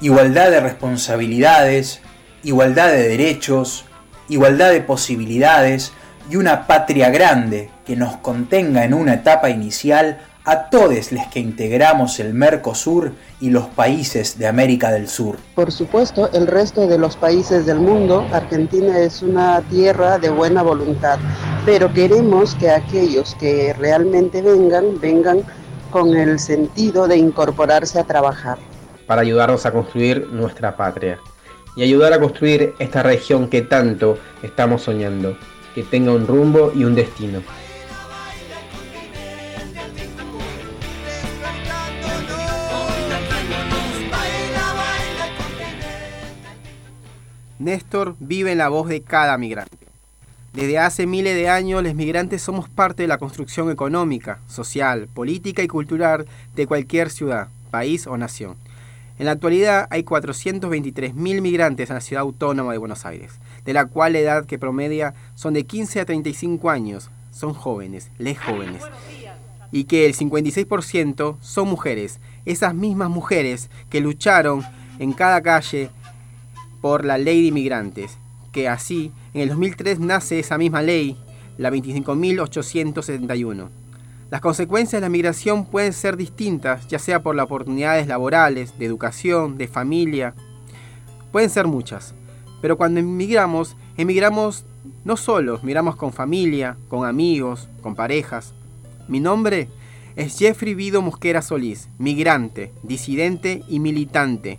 Igualdad 0.00 0.52
de 0.52 0.60
responsabilidades, 0.60 2.00
igualdad 2.44 2.92
de 2.92 3.08
derechos, 3.08 3.84
igualdad 4.28 4.70
de 4.70 4.82
posibilidades 4.82 5.92
y 6.30 6.36
una 6.36 6.68
patria 6.68 7.10
grande 7.10 7.70
que 7.84 7.96
nos 7.96 8.18
contenga 8.18 8.84
en 8.84 8.94
una 8.94 9.14
etapa 9.14 9.50
inicial 9.50 10.20
a 10.44 10.70
todos 10.70 11.10
los 11.10 11.26
que 11.26 11.40
integramos 11.40 12.20
el 12.20 12.34
Mercosur 12.34 13.12
y 13.40 13.50
los 13.50 13.66
países 13.66 14.38
de 14.38 14.46
América 14.46 14.92
del 14.92 15.08
Sur. 15.08 15.38
Por 15.56 15.72
supuesto, 15.72 16.30
el 16.32 16.46
resto 16.46 16.86
de 16.86 16.98
los 16.98 17.16
países 17.16 17.66
del 17.66 17.80
mundo, 17.80 18.26
Argentina 18.32 18.96
es 19.00 19.22
una 19.22 19.60
tierra 19.62 20.18
de 20.18 20.30
buena 20.30 20.62
voluntad, 20.62 21.18
pero 21.64 21.92
queremos 21.92 22.56
que 22.56 22.70
aquellos 22.70 23.36
que 23.36 23.72
realmente 23.74 24.42
vengan, 24.42 25.00
vengan 25.00 25.42
con 25.90 26.16
el 26.16 26.38
sentido 26.40 27.06
de 27.06 27.16
incorporarse 27.16 28.00
a 28.00 28.04
trabajar. 28.04 28.58
Para 29.06 29.22
ayudarnos 29.22 29.64
a 29.64 29.72
construir 29.72 30.26
nuestra 30.28 30.76
patria 30.76 31.20
y 31.76 31.84
ayudar 31.84 32.12
a 32.12 32.20
construir 32.20 32.74
esta 32.78 33.02
región 33.02 33.48
que 33.48 33.62
tanto 33.62 34.18
estamos 34.42 34.82
soñando, 34.82 35.36
que 35.74 35.84
tenga 35.84 36.12
un 36.12 36.26
rumbo 36.26 36.72
y 36.74 36.84
un 36.84 36.94
destino. 36.96 37.42
Néstor 47.60 48.16
vive 48.18 48.50
en 48.50 48.58
la 48.58 48.68
voz 48.68 48.88
de 48.88 49.02
cada 49.02 49.38
migrante. 49.38 49.91
Desde 50.52 50.78
hace 50.78 51.06
miles 51.06 51.34
de 51.34 51.48
años, 51.48 51.82
los 51.82 51.94
migrantes 51.94 52.42
somos 52.42 52.68
parte 52.68 53.04
de 53.04 53.08
la 53.08 53.16
construcción 53.16 53.70
económica, 53.70 54.38
social, 54.48 55.08
política 55.08 55.62
y 55.62 55.68
cultural 55.68 56.26
de 56.54 56.66
cualquier 56.66 57.08
ciudad, 57.08 57.48
país 57.70 58.06
o 58.06 58.18
nación. 58.18 58.56
En 59.18 59.24
la 59.26 59.32
actualidad 59.32 59.86
hay 59.88 60.02
423.000 60.02 61.14
migrantes 61.40 61.88
en 61.88 61.94
la 61.94 62.02
ciudad 62.02 62.20
autónoma 62.20 62.72
de 62.72 62.78
Buenos 62.78 63.06
Aires, 63.06 63.32
de 63.64 63.72
la 63.72 63.86
cual 63.86 64.12
la 64.12 64.18
edad 64.18 64.44
que 64.44 64.58
promedia 64.58 65.14
son 65.36 65.54
de 65.54 65.64
15 65.64 66.00
a 66.00 66.04
35 66.04 66.68
años. 66.68 67.10
Son 67.30 67.54
jóvenes, 67.54 68.10
les 68.18 68.38
jóvenes. 68.38 68.82
Y 69.70 69.84
que 69.84 70.04
el 70.04 70.14
56% 70.14 71.36
son 71.40 71.68
mujeres, 71.68 72.20
esas 72.44 72.74
mismas 72.74 73.08
mujeres 73.08 73.70
que 73.88 74.02
lucharon 74.02 74.62
en 74.98 75.14
cada 75.14 75.40
calle 75.40 75.88
por 76.82 77.06
la 77.06 77.16
ley 77.16 77.40
de 77.40 77.48
inmigrantes, 77.48 78.18
que 78.52 78.68
así 78.68 79.10
en 79.34 79.40
el 79.40 79.48
2003 79.48 79.98
nace 79.98 80.38
esa 80.38 80.58
misma 80.58 80.82
ley, 80.82 81.16
la 81.58 81.70
25.871. 81.70 83.68
Las 84.30 84.40
consecuencias 84.40 85.00
de 85.00 85.06
la 85.06 85.10
migración 85.10 85.66
pueden 85.66 85.92
ser 85.92 86.16
distintas, 86.16 86.86
ya 86.88 86.98
sea 86.98 87.22
por 87.22 87.34
las 87.34 87.44
oportunidades 87.44 88.06
laborales, 88.06 88.78
de 88.78 88.86
educación, 88.86 89.58
de 89.58 89.68
familia. 89.68 90.34
Pueden 91.32 91.50
ser 91.50 91.66
muchas. 91.66 92.14
Pero 92.62 92.78
cuando 92.78 93.00
emigramos, 93.00 93.76
emigramos 93.96 94.64
no 95.04 95.16
solos, 95.16 95.64
miramos 95.64 95.96
con 95.96 96.12
familia, 96.12 96.76
con 96.88 97.06
amigos, 97.06 97.68
con 97.82 97.94
parejas. 97.94 98.54
Mi 99.08 99.20
nombre 99.20 99.68
es 100.16 100.38
Jeffrey 100.38 100.74
Vido 100.74 101.02
Mosquera 101.02 101.42
Solís, 101.42 101.88
migrante, 101.98 102.72
disidente 102.82 103.62
y 103.68 103.80
militante 103.80 104.58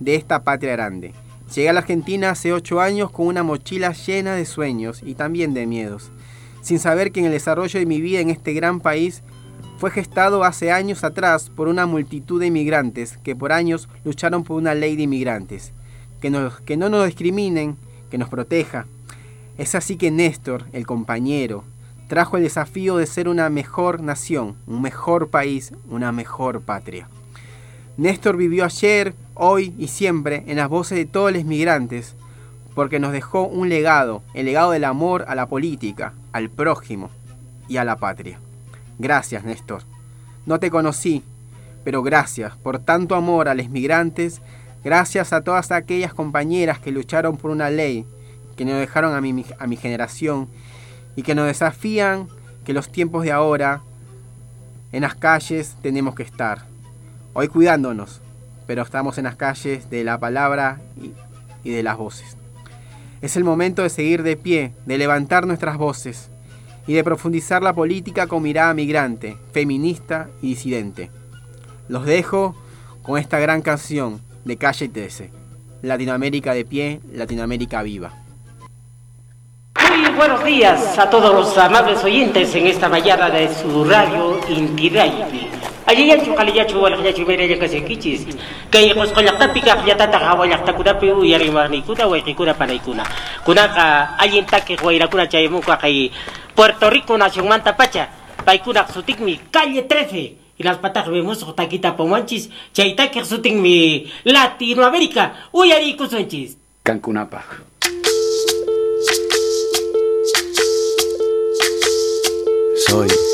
de 0.00 0.16
esta 0.16 0.44
patria 0.44 0.72
grande. 0.72 1.14
Llegué 1.54 1.68
a 1.68 1.72
la 1.72 1.80
Argentina 1.80 2.30
hace 2.30 2.52
ocho 2.52 2.80
años 2.80 3.12
con 3.12 3.28
una 3.28 3.44
mochila 3.44 3.92
llena 3.92 4.34
de 4.34 4.44
sueños 4.44 5.02
y 5.04 5.14
también 5.14 5.54
de 5.54 5.66
miedos, 5.66 6.10
sin 6.62 6.80
saber 6.80 7.12
que 7.12 7.20
en 7.20 7.26
el 7.26 7.32
desarrollo 7.32 7.78
de 7.78 7.86
mi 7.86 8.00
vida 8.00 8.18
en 8.18 8.30
este 8.30 8.54
gran 8.54 8.80
país 8.80 9.22
fue 9.78 9.92
gestado 9.92 10.42
hace 10.42 10.72
años 10.72 11.04
atrás 11.04 11.50
por 11.54 11.68
una 11.68 11.86
multitud 11.86 12.40
de 12.40 12.48
inmigrantes 12.48 13.18
que 13.18 13.36
por 13.36 13.52
años 13.52 13.88
lucharon 14.04 14.42
por 14.42 14.56
una 14.56 14.74
ley 14.74 14.96
de 14.96 15.04
inmigrantes, 15.04 15.72
que, 16.20 16.28
nos, 16.28 16.60
que 16.60 16.76
no 16.76 16.88
nos 16.88 17.06
discriminen, 17.06 17.76
que 18.10 18.18
nos 18.18 18.28
proteja. 18.28 18.86
Es 19.56 19.76
así 19.76 19.96
que 19.96 20.10
Néstor, 20.10 20.64
el 20.72 20.86
compañero, 20.86 21.62
trajo 22.08 22.36
el 22.36 22.42
desafío 22.42 22.96
de 22.96 23.06
ser 23.06 23.28
una 23.28 23.48
mejor 23.48 24.02
nación, 24.02 24.56
un 24.66 24.82
mejor 24.82 25.28
país, 25.28 25.72
una 25.88 26.10
mejor 26.10 26.62
patria. 26.62 27.08
Néstor 27.96 28.36
vivió 28.36 28.64
ayer, 28.64 29.14
hoy 29.34 29.74
y 29.78 29.88
siempre 29.88 30.44
en 30.46 30.56
las 30.56 30.68
voces 30.68 30.98
de 30.98 31.06
todos 31.06 31.32
los 31.32 31.44
migrantes, 31.44 32.14
porque 32.74 32.98
nos 32.98 33.12
dejó 33.12 33.42
un 33.42 33.68
legado, 33.68 34.22
el 34.34 34.46
legado 34.46 34.72
del 34.72 34.84
amor 34.84 35.24
a 35.28 35.34
la 35.34 35.46
política, 35.46 36.12
al 36.32 36.50
prójimo 36.50 37.10
y 37.68 37.76
a 37.76 37.84
la 37.84 37.96
patria. 37.96 38.38
Gracias, 38.98 39.44
Néstor. 39.44 39.82
No 40.46 40.58
te 40.58 40.70
conocí, 40.70 41.22
pero 41.84 42.02
gracias 42.02 42.56
por 42.56 42.78
tanto 42.78 43.14
amor 43.14 43.48
a 43.48 43.54
los 43.54 43.68
migrantes, 43.68 44.40
gracias 44.82 45.32
a 45.32 45.42
todas 45.42 45.70
aquellas 45.70 46.14
compañeras 46.14 46.78
que 46.78 46.90
lucharon 46.90 47.36
por 47.36 47.50
una 47.50 47.70
ley, 47.70 48.04
que 48.56 48.64
nos 48.64 48.78
dejaron 48.78 49.14
a 49.14 49.20
mi, 49.20 49.44
a 49.58 49.66
mi 49.66 49.76
generación 49.76 50.48
y 51.16 51.22
que 51.22 51.34
nos 51.34 51.46
desafían 51.46 52.28
que 52.64 52.72
los 52.72 52.90
tiempos 52.90 53.24
de 53.24 53.32
ahora 53.32 53.82
en 54.92 55.02
las 55.02 55.14
calles 55.14 55.76
tenemos 55.82 56.14
que 56.14 56.22
estar 56.22 56.74
Hoy 57.36 57.48
cuidándonos, 57.48 58.20
pero 58.66 58.82
estamos 58.82 59.18
en 59.18 59.24
las 59.24 59.36
calles 59.36 59.90
de 59.90 60.04
la 60.04 60.18
palabra 60.18 60.80
y, 61.64 61.70
de 61.70 61.82
las 61.82 61.96
voces. 61.96 62.36
Es 63.22 63.36
el 63.36 63.44
momento 63.44 63.82
de 63.82 63.90
seguir 63.90 64.22
de 64.22 64.36
pie, 64.36 64.72
de 64.84 64.98
levantar 64.98 65.46
nuestras 65.46 65.78
voces 65.78 66.30
y 66.86 66.92
de 66.92 67.04
profundizar 67.04 67.62
la 67.62 67.72
política 67.72 68.26
con 68.26 68.42
mirada 68.42 68.74
migrante, 68.74 69.38
feminista 69.52 70.28
y 70.42 70.48
disidente. 70.48 71.10
Los 71.88 72.04
dejo 72.04 72.54
con 73.02 73.18
esta 73.18 73.38
gran 73.38 73.62
canción 73.62 74.20
de 74.44 74.56
Calle 74.56 74.88
13. 74.88 75.30
Latinoamérica 75.82 76.52
de 76.54 76.64
pie, 76.64 77.00
Latinoamérica 77.12 77.82
viva. 77.82 78.12
Muy 79.90 80.10
buenos 80.16 80.44
días 80.44 80.98
a 80.98 81.08
todos 81.08 81.34
los 81.34 81.56
amables 81.56 82.02
oyentes 82.04 82.54
en 82.54 82.66
esta 82.66 82.88
mañana 82.88 83.30
de 83.30 83.52
su 83.54 83.84
radio 83.84 84.38
Ajayan 85.84 86.24
chu 86.24 86.32
kaliya 86.32 86.64
chu 86.64 86.80
wala 86.80 86.96
kaya 86.96 87.12
chu 87.12 87.28
mere 87.28 87.44
ya 87.44 87.60
kasi 87.60 87.84
kichis. 87.84 88.24
Kay 88.72 88.96
kos 88.96 89.12
kolak 89.12 89.36
ta 89.36 89.52
pika 89.52 89.76
kaya 89.84 89.92
ta 89.92 90.08
ta 90.08 90.32
wala 90.32 90.56
ta 90.64 90.72
kuda 90.72 90.96
pe 90.96 91.12
uyari 91.12 91.52
marni 91.52 91.84
kuda 91.84 92.08
wa 92.08 92.16
kikuda 92.16 92.56
panay 92.56 92.80
kuna. 92.80 93.04
Kuna 93.44 93.68
ka 93.68 94.16
ayin 94.16 94.48
ta 94.48 94.64
ke 94.64 94.80
kuwaira 94.80 95.12
kuna 95.12 95.28
chay 95.28 95.44
mo 95.48 95.60
ka 95.60 95.76
kay 95.76 96.08
Puerto 96.56 96.88
Rico 96.88 97.16
nación 97.20 97.48
manta 97.48 97.76
pacha. 97.76 98.08
Pay 98.44 98.64
kuna 98.64 98.88
sutik 98.88 99.20
mi 99.20 99.36
calle 99.52 99.84
13. 99.84 100.40
Y 100.56 100.62
las 100.62 100.78
patas 100.78 101.04
vemos 101.08 101.44
taquita 101.54 101.92
pomanchis. 101.96 102.48
Chay 102.72 102.96
ta 102.96 103.12
ke 103.12 103.20
sutik 103.20 103.52
mi 103.52 104.08
Latinoamérica. 104.24 105.52
Uyari 105.52 105.96
kusunchis. 106.00 106.56
Cancunapa. 106.80 107.44
Soy 112.88 113.33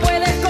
puedes 0.00 0.44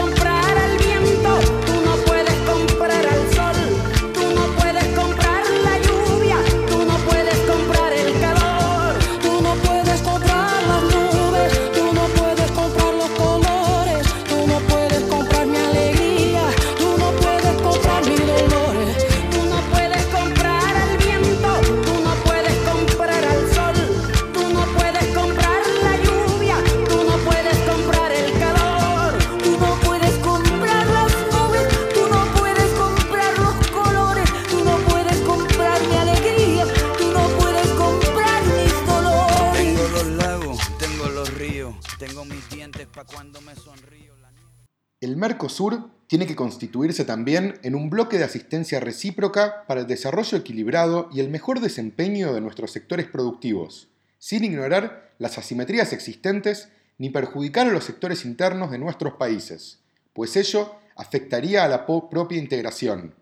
Mercosur 45.43 45.91
tiene 46.07 46.29
que 46.29 46.37
constituirse 46.37 47.05
también 47.05 47.59
en 47.65 47.75
un 47.75 47.91
bloque 47.91 48.17
de 48.17 48.23
asistencia 48.23 48.79
recíproca 48.79 49.65
para 49.67 49.81
el 49.81 49.89
desarrollo 49.89 50.39
equilibrado 50.39 51.09
y 51.13 51.19
el 51.19 51.31
mejor 51.31 51.59
desempeño 51.59 52.33
de 52.33 52.41
nuestros 52.41 52.71
sectores 52.71 53.07
productivos, 53.07 53.89
sin 54.21 54.45
ignorar 54.45 55.11
las 55.19 55.39
asimetrías 55.39 55.93
existentes 55.93 56.69
ni 56.97 57.11
perjudicar 57.11 57.67
a 57.67 57.73
los 57.73 57.83
sectores 57.83 58.25
internos 58.25 58.71
de 58.71 58.79
nuestros 58.79 59.15
países, 59.15 59.81
pues 60.13 60.37
ello 60.37 60.77
afectaría 60.95 61.65
a 61.65 61.69
la 61.69 61.87
propia 61.87 62.39
integración. 62.39 63.17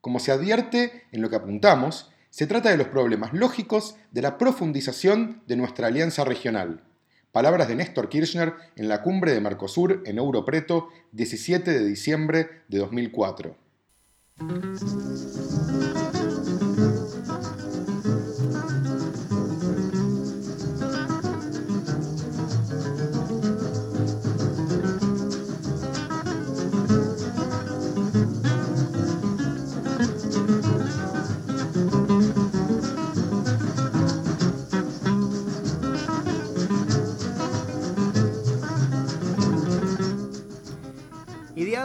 Como 0.00 0.20
se 0.20 0.32
advierte 0.32 1.04
en 1.12 1.20
lo 1.20 1.28
que 1.28 1.36
apuntamos, 1.36 2.10
se 2.30 2.46
trata 2.46 2.70
de 2.70 2.78
los 2.78 2.88
problemas 2.88 3.34
lógicos 3.34 3.96
de 4.10 4.22
la 4.22 4.38
profundización 4.38 5.42
de 5.46 5.56
nuestra 5.56 5.88
alianza 5.88 6.24
regional. 6.24 6.82
Palabras 7.32 7.68
de 7.68 7.74
Néstor 7.74 8.08
Kirchner 8.08 8.54
en 8.76 8.88
la 8.88 9.02
cumbre 9.02 9.32
de 9.32 9.40
Mercosur 9.40 10.02
en 10.06 10.18
Europreto, 10.18 10.88
17 11.12 11.70
de 11.70 11.84
diciembre 11.84 12.48
de 12.68 12.78
2004. 12.78 13.56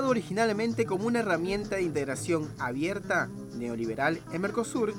Originalmente 0.01 0.85
como 0.85 1.05
una 1.05 1.19
herramienta 1.19 1.75
de 1.75 1.83
integración 1.83 2.49
abierta, 2.57 3.29
neoliberal, 3.55 4.19
en 4.31 4.41
Mercosur, 4.41 4.93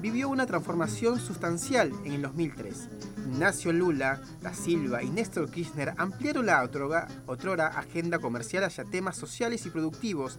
vivió 0.00 0.28
una 0.28 0.46
transformación 0.46 1.18
sustancial 1.18 1.90
en 2.04 2.12
el 2.12 2.22
2003. 2.22 2.88
Ignacio 3.26 3.72
Lula, 3.72 4.20
Da 4.42 4.54
Silva 4.54 5.02
y 5.02 5.10
Néstor 5.10 5.50
Kirchner 5.50 5.94
ampliaron 5.96 6.46
la 6.46 6.62
otrora, 6.62 7.08
otrora 7.26 7.66
agenda 7.66 8.18
comercial 8.18 8.64
hacia 8.64 8.84
temas 8.84 9.16
sociales 9.16 9.66
y 9.66 9.70
productivos 9.70 10.38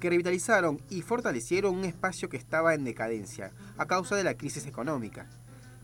que 0.00 0.10
revitalizaron 0.10 0.80
y 0.90 1.02
fortalecieron 1.02 1.76
un 1.76 1.84
espacio 1.84 2.28
que 2.28 2.36
estaba 2.36 2.74
en 2.74 2.84
decadencia 2.84 3.52
a 3.78 3.86
causa 3.86 4.16
de 4.16 4.24
la 4.24 4.34
crisis 4.34 4.66
económica. 4.66 5.28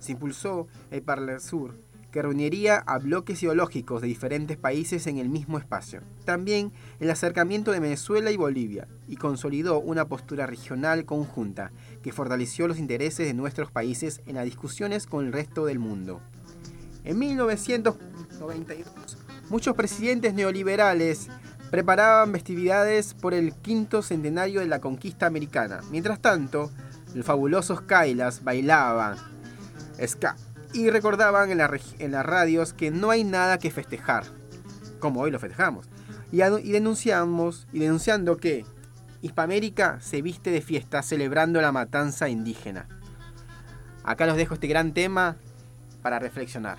Se 0.00 0.12
impulsó 0.12 0.66
el 0.90 1.40
Sur, 1.40 1.76
que 2.10 2.22
reuniría 2.22 2.76
a 2.76 2.98
bloques 2.98 3.42
ideológicos 3.42 4.02
de 4.02 4.08
diferentes 4.08 4.56
países 4.56 5.06
en 5.06 5.18
el 5.18 5.28
mismo 5.28 5.58
espacio. 5.58 6.02
También 6.24 6.72
el 6.98 7.10
acercamiento 7.10 7.72
de 7.72 7.80
Venezuela 7.80 8.30
y 8.30 8.36
Bolivia, 8.36 8.88
y 9.08 9.16
consolidó 9.16 9.80
una 9.80 10.06
postura 10.06 10.46
regional 10.46 11.04
conjunta 11.04 11.72
que 12.02 12.12
fortaleció 12.12 12.68
los 12.68 12.78
intereses 12.78 13.26
de 13.26 13.34
nuestros 13.34 13.70
países 13.70 14.20
en 14.26 14.36
las 14.36 14.44
discusiones 14.44 15.06
con 15.06 15.26
el 15.26 15.32
resto 15.32 15.66
del 15.66 15.78
mundo. 15.78 16.20
En 17.04 17.18
1992, 17.18 19.18
muchos 19.48 19.74
presidentes 19.74 20.34
neoliberales 20.34 21.28
preparaban 21.70 22.32
festividades 22.32 23.14
por 23.14 23.32
el 23.32 23.54
quinto 23.54 24.02
centenario 24.02 24.60
de 24.60 24.66
la 24.66 24.80
conquista 24.80 25.26
americana. 25.26 25.80
Mientras 25.90 26.20
tanto, 26.20 26.70
los 27.14 27.24
fabulosos 27.24 27.80
Kailas 27.82 28.44
bailaban 28.44 29.16
ska 30.06 30.36
y 30.72 30.90
recordaban 30.90 31.50
en, 31.50 31.58
las 32.12 32.26
radios 32.26 32.72
que 32.72 32.90
no 32.90 33.10
hay 33.10 33.24
nada 33.24 33.58
que 33.58 33.70
festejar, 33.70 34.24
como 34.98 35.20
hoy 35.20 35.30
lo 35.30 35.38
festejamos, 35.38 35.88
y, 36.30 36.42
y 36.42 36.72
denunciamos 36.72 37.66
y 37.72 37.80
denunciando 37.80 38.36
que 38.36 38.64
Hispamérica 39.22 40.00
se 40.00 40.22
viste 40.22 40.50
de 40.50 40.62
fiesta 40.62 41.02
celebrando 41.02 41.60
la 41.60 41.72
matanza 41.72 42.28
indígena. 42.28 42.88
Acá 44.04 44.26
los 44.26 44.36
dejo 44.36 44.54
este 44.54 44.66
gran 44.66 44.94
tema 44.94 45.36
para 46.02 46.18
reflexionar. 46.18 46.78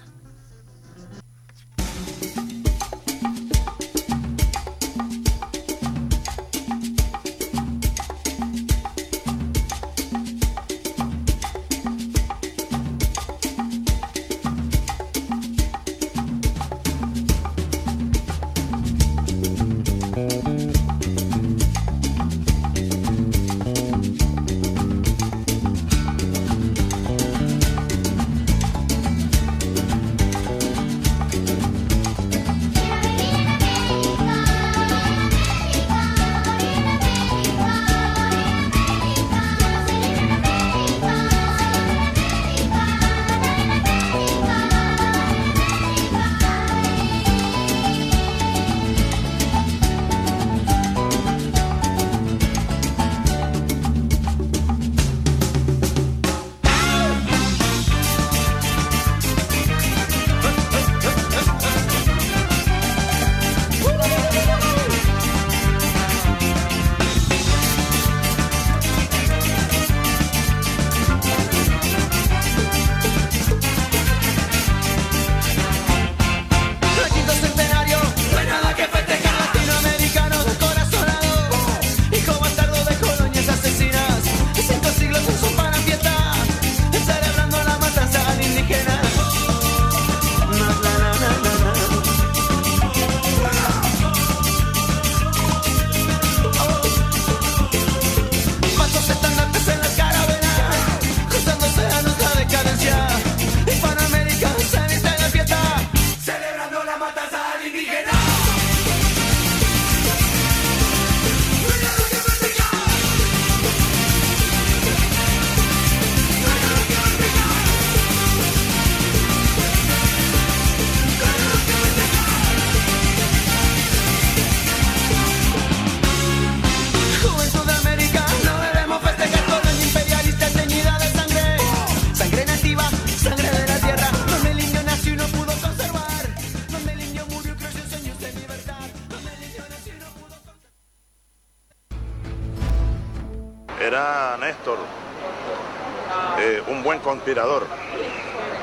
Conspirador. 147.02 147.68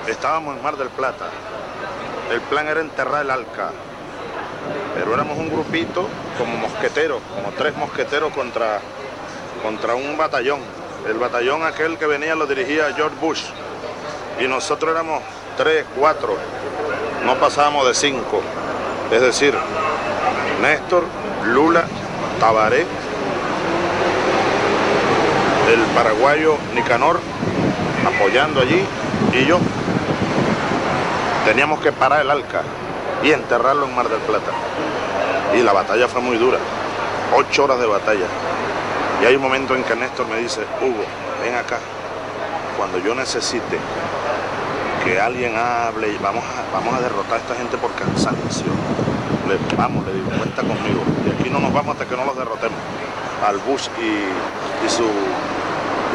Estábamos 0.06 0.56
en 0.56 0.62
Mar 0.62 0.76
del 0.76 0.88
Plata. 0.88 1.26
El 2.32 2.40
plan 2.42 2.66
era 2.66 2.80
enterrar 2.80 3.24
el 3.24 3.30
Alca. 3.30 3.70
Pero 4.94 5.14
éramos 5.14 5.38
un 5.38 5.48
grupito 5.48 6.08
como 6.36 6.56
mosqueteros, 6.56 7.20
como 7.34 7.52
tres 7.52 7.76
mosqueteros 7.76 8.32
contra, 8.32 8.80
contra 9.62 9.94
un 9.94 10.16
batallón. 10.16 10.60
El 11.06 11.18
batallón 11.18 11.64
aquel 11.64 11.98
que 11.98 12.06
venía 12.06 12.34
lo 12.34 12.46
dirigía 12.46 12.92
George 12.94 13.16
Bush. 13.20 13.44
Y 14.40 14.48
nosotros 14.48 14.92
éramos 14.92 15.22
tres, 15.56 15.84
cuatro. 15.96 16.36
No 17.24 17.36
pasábamos 17.36 17.86
de 17.86 17.94
cinco. 17.94 18.42
Es 19.12 19.20
decir, 19.20 19.54
Néstor, 20.60 21.04
Lula, 21.44 21.84
Tabaré, 22.40 22.84
el 25.72 25.80
paraguayo 25.94 26.56
Nicanor 26.74 27.20
apoyando 28.06 28.60
allí 28.60 28.82
y 29.34 29.44
yo 29.44 29.58
teníamos 31.44 31.80
que 31.80 31.92
parar 31.92 32.22
el 32.22 32.30
Alca 32.30 32.62
y 33.22 33.32
enterrarlo 33.32 33.86
en 33.86 33.94
Mar 33.94 34.08
del 34.08 34.20
Plata. 34.20 34.52
Y 35.54 35.62
la 35.62 35.72
batalla 35.72 36.08
fue 36.08 36.20
muy 36.20 36.36
dura, 36.36 36.58
ocho 37.36 37.64
horas 37.64 37.80
de 37.80 37.86
batalla. 37.86 38.26
Y 39.22 39.26
hay 39.26 39.36
un 39.36 39.42
momento 39.42 39.74
en 39.74 39.82
que 39.84 39.96
Néstor 39.96 40.26
me 40.28 40.36
dice, 40.36 40.60
Hugo, 40.80 41.04
ven 41.42 41.54
acá, 41.54 41.78
cuando 42.76 42.98
yo 42.98 43.14
necesite 43.14 43.78
que 45.04 45.20
alguien 45.20 45.56
hable, 45.56 46.08
y 46.08 46.18
vamos 46.18 46.44
a, 46.44 46.76
vamos 46.76 46.94
a 46.94 47.00
derrotar 47.00 47.34
a 47.34 47.36
esta 47.38 47.54
gente 47.54 47.76
por 47.78 47.92
cansancio. 47.94 48.66
Le, 49.48 49.76
vamos, 49.76 50.06
le 50.06 50.14
digo, 50.14 50.28
cuenta 50.36 50.62
conmigo. 50.62 51.02
Y 51.26 51.30
aquí 51.30 51.50
no 51.50 51.58
nos 51.58 51.72
vamos 51.72 51.96
hasta 51.96 52.06
que 52.06 52.16
no 52.16 52.24
los 52.24 52.36
derrotemos. 52.36 52.78
Al 53.46 53.58
Bush 53.58 53.88
y, 54.00 54.88
su, 54.88 55.04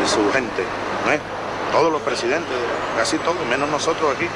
su 0.08 0.32
gente. 0.32 0.64
¿no 1.06 1.12
todos 1.74 1.92
los 1.92 2.04
presidentes, 2.04 2.56
casi 2.96 3.18
todos, 3.18 3.44
menos 3.50 3.68
nosotros 3.68 4.16
aquí. 4.16 4.28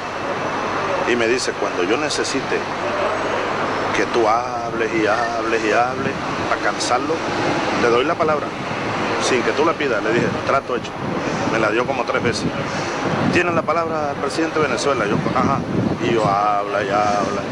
Y 1.10 1.14
me 1.14 1.28
dice, 1.28 1.52
cuando 1.52 1.84
yo 1.84 1.96
necesite 1.96 2.58
que 3.96 4.04
tú 4.06 4.26
hables 4.26 4.90
y 4.92 5.06
hables 5.06 5.64
y 5.64 5.70
hables 5.70 6.12
para 6.50 6.60
cansarlo, 6.60 7.14
te 7.80 7.88
doy 7.88 8.04
la 8.04 8.16
palabra, 8.16 8.46
sin 9.22 9.40
que 9.42 9.52
tú 9.52 9.64
la 9.64 9.72
pidas. 9.72 10.02
Le 10.02 10.12
dije, 10.12 10.26
trato 10.46 10.74
hecho. 10.74 10.90
Me 11.52 11.60
la 11.60 11.70
dio 11.70 11.86
como 11.86 12.04
tres 12.04 12.22
veces. 12.22 12.44
¿Tienen 13.32 13.54
la 13.54 13.62
palabra 13.62 14.10
el 14.10 14.16
presidente 14.16 14.58
de 14.58 14.66
Venezuela? 14.66 15.06
Yo, 15.06 15.16
ajá. 15.34 15.60
Y 16.04 16.12
yo 16.12 16.26
habla 16.26 16.82
y 16.82 16.88
habla, 16.88 17.42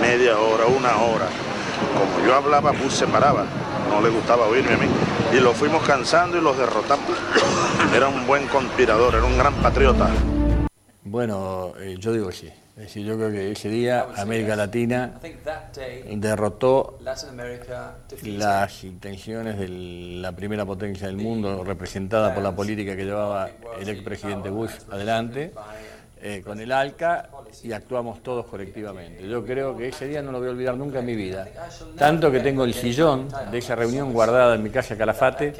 media 0.00 0.38
hora, 0.38 0.66
una 0.66 0.96
hora. 1.02 1.26
Como 1.98 2.26
yo 2.26 2.34
hablaba, 2.36 2.70
Bush 2.70 2.92
se 2.92 3.06
paraba 3.08 3.44
no 3.92 4.00
le 4.00 4.08
gustaba 4.08 4.46
oírme 4.46 4.72
a 4.72 4.76
mí. 4.78 4.86
Y 5.32 5.40
lo 5.40 5.52
fuimos 5.52 5.82
cansando 5.82 6.38
y 6.38 6.40
los 6.40 6.56
derrotamos. 6.56 7.10
Era 7.94 8.08
un 8.08 8.26
buen 8.26 8.46
conspirador, 8.48 9.14
era 9.14 9.24
un 9.24 9.36
gran 9.36 9.54
patriota. 9.56 10.08
Bueno, 11.04 11.74
eh, 11.78 11.96
yo 11.98 12.12
digo 12.12 12.32
sí. 12.32 12.50
Es 12.74 12.84
decir, 12.84 13.04
yo 13.04 13.16
creo 13.16 13.30
que 13.30 13.52
ese 13.52 13.68
día 13.68 14.06
América 14.16 14.56
Latina 14.56 15.20
derrotó 16.10 16.98
las 18.22 18.84
intenciones 18.84 19.58
de 19.58 19.68
la 19.68 20.32
primera 20.32 20.64
potencia 20.64 21.06
del 21.06 21.18
mundo, 21.18 21.64
representada 21.64 22.32
por 22.32 22.42
la 22.42 22.56
política 22.56 22.96
que 22.96 23.04
llevaba 23.04 23.50
el 23.78 23.88
expresidente 23.90 24.48
Bush 24.48 24.72
adelante, 24.90 25.52
eh, 26.24 26.40
con 26.44 26.60
el 26.60 26.70
ALCA, 26.70 27.30
y 27.64 27.72
actuamos 27.72 28.22
todos 28.22 28.46
colectivamente. 28.46 29.26
Yo 29.28 29.44
creo 29.44 29.76
que 29.76 29.88
ese 29.88 30.06
día 30.06 30.22
no 30.22 30.30
lo 30.30 30.38
voy 30.38 30.48
a 30.48 30.50
olvidar 30.52 30.76
nunca 30.76 31.00
en 31.00 31.06
mi 31.06 31.16
vida. 31.16 31.48
Tanto 31.98 32.30
que 32.30 32.38
tengo 32.38 32.64
el 32.64 32.74
sillón 32.74 33.28
de 33.50 33.58
esa 33.58 33.74
reunión 33.74 34.12
guardada 34.12 34.54
en 34.54 34.62
mi 34.62 34.70
casa 34.70 34.96
Calafate. 34.96 35.52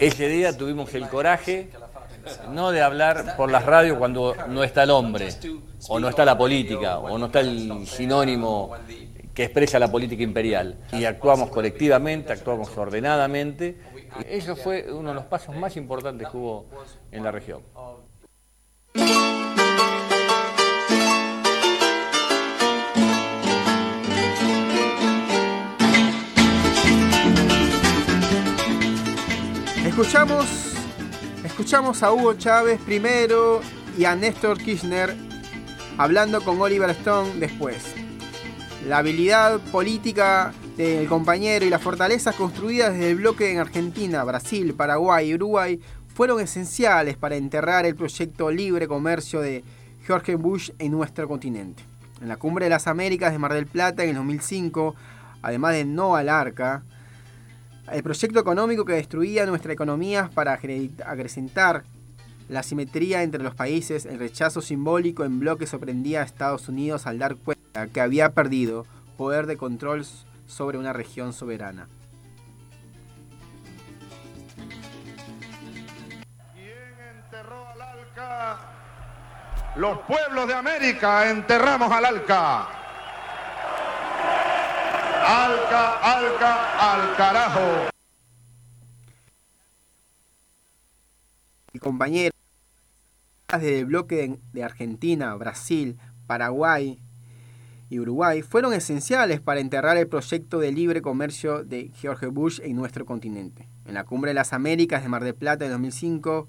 Ese 0.00 0.28
día 0.28 0.56
tuvimos 0.56 0.92
el 0.94 1.08
coraje 1.08 1.70
no 2.50 2.72
de 2.72 2.82
hablar 2.82 3.36
por 3.36 3.50
las 3.50 3.64
radios 3.64 3.98
cuando 3.98 4.34
no 4.48 4.64
está 4.64 4.84
el 4.84 4.90
hombre, 4.90 5.28
o 5.88 6.00
no 6.00 6.08
está 6.08 6.24
la 6.24 6.36
política, 6.36 6.98
o 6.98 7.18
no 7.18 7.26
está 7.26 7.40
el 7.40 7.86
sinónimo 7.86 8.72
que 9.34 9.44
expresa 9.44 9.78
la 9.78 9.90
política 9.90 10.22
imperial. 10.22 10.78
Y 10.92 11.04
actuamos 11.04 11.50
colectivamente, 11.50 12.32
actuamos 12.32 12.76
ordenadamente. 12.76 13.76
Eso 14.26 14.56
fue 14.56 14.90
uno 14.90 15.10
de 15.10 15.14
los 15.14 15.24
pasos 15.24 15.54
más 15.54 15.76
importantes 15.76 16.28
que 16.28 16.36
hubo 16.36 16.66
en 17.12 17.22
la 17.22 17.30
región. 17.30 17.60
Escuchamos, 29.96 30.74
escuchamos 31.42 32.02
a 32.02 32.12
Hugo 32.12 32.34
Chávez 32.34 32.78
primero 32.82 33.62
y 33.96 34.04
a 34.04 34.14
Néstor 34.14 34.58
Kirchner 34.58 35.16
hablando 35.96 36.42
con 36.42 36.60
Oliver 36.60 36.90
Stone 36.90 37.36
después. 37.36 37.94
La 38.86 38.98
habilidad 38.98 39.58
política 39.72 40.52
del 40.76 41.08
compañero 41.08 41.64
y 41.64 41.70
las 41.70 41.80
fortalezas 41.80 42.34
construidas 42.34 42.92
desde 42.92 43.12
el 43.12 43.16
bloque 43.16 43.50
en 43.50 43.58
Argentina, 43.58 44.22
Brasil, 44.22 44.74
Paraguay 44.74 45.30
y 45.30 45.34
Uruguay 45.34 45.80
fueron 46.14 46.40
esenciales 46.40 47.16
para 47.16 47.36
enterrar 47.36 47.86
el 47.86 47.96
proyecto 47.96 48.50
libre 48.50 48.86
comercio 48.86 49.40
de 49.40 49.64
George 50.04 50.34
Bush 50.36 50.72
en 50.78 50.92
nuestro 50.92 51.26
continente. 51.26 51.82
En 52.20 52.28
la 52.28 52.36
Cumbre 52.36 52.66
de 52.66 52.70
las 52.70 52.86
Américas 52.86 53.32
de 53.32 53.38
Mar 53.38 53.54
del 53.54 53.66
Plata 53.66 54.02
en 54.02 54.10
el 54.10 54.16
2005, 54.16 54.94
además 55.40 55.72
de 55.72 55.86
no 55.86 56.16
al 56.16 56.28
arca, 56.28 56.82
el 57.92 58.02
proyecto 58.02 58.40
económico 58.40 58.84
que 58.84 58.94
destruía 58.94 59.46
nuestra 59.46 59.72
economía 59.72 60.30
para 60.34 60.52
acrecentar 60.52 61.84
la 62.48 62.62
simetría 62.62 63.22
entre 63.22 63.42
los 63.42 63.54
países, 63.54 64.06
el 64.06 64.18
rechazo 64.18 64.60
simbólico 64.60 65.24
en 65.24 65.40
bloque 65.40 65.66
sorprendía 65.66 66.20
a 66.20 66.24
Estados 66.24 66.68
Unidos 66.68 67.06
al 67.06 67.18
dar 67.18 67.36
cuenta 67.36 67.88
que 67.88 68.00
había 68.00 68.30
perdido 68.32 68.86
poder 69.16 69.46
de 69.46 69.56
control 69.56 70.04
sobre 70.46 70.78
una 70.78 70.92
región 70.92 71.32
soberana. 71.32 71.88
Los 79.76 79.98
pueblos 80.00 80.46
de 80.46 80.54
América 80.54 81.28
enterramos 81.28 81.92
al 81.92 82.06
Alca. 82.06 82.75
Alca, 85.28 85.94
Alca, 85.96 86.94
al 86.94 87.16
carajo. 87.16 87.90
Y 91.72 91.80
compañeros 91.80 92.32
desde 93.52 93.80
el 93.80 93.86
bloque 93.86 94.38
de 94.52 94.62
Argentina, 94.62 95.34
Brasil, 95.34 95.98
Paraguay 96.28 97.00
y 97.90 97.98
Uruguay 97.98 98.42
fueron 98.42 98.72
esenciales 98.72 99.40
para 99.40 99.58
enterrar 99.58 99.96
el 99.96 100.06
proyecto 100.06 100.60
de 100.60 100.70
libre 100.70 101.02
comercio 101.02 101.64
de 101.64 101.90
George 101.96 102.28
Bush 102.28 102.60
en 102.62 102.76
nuestro 102.76 103.04
continente. 103.04 103.68
En 103.84 103.94
la 103.94 104.04
Cumbre 104.04 104.30
de 104.30 104.34
las 104.34 104.52
Américas 104.52 105.02
de 105.02 105.08
Mar 105.08 105.24
del 105.24 105.34
Plata 105.34 105.64
de 105.64 105.72
2005, 105.72 106.46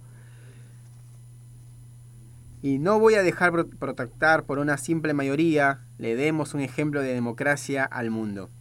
y 2.61 2.77
no 2.77 2.99
voy 2.99 3.15
a 3.15 3.23
dejar 3.23 3.53
protectar 3.79 4.43
por 4.43 4.59
una 4.59 4.77
simple 4.77 5.15
mayoría, 5.15 5.79
le 5.97 6.15
demos 6.15 6.53
un 6.53 6.61
ejemplo 6.61 7.01
de 7.01 7.13
democracia 7.13 7.83
al 7.83 8.11
mundo. 8.11 8.51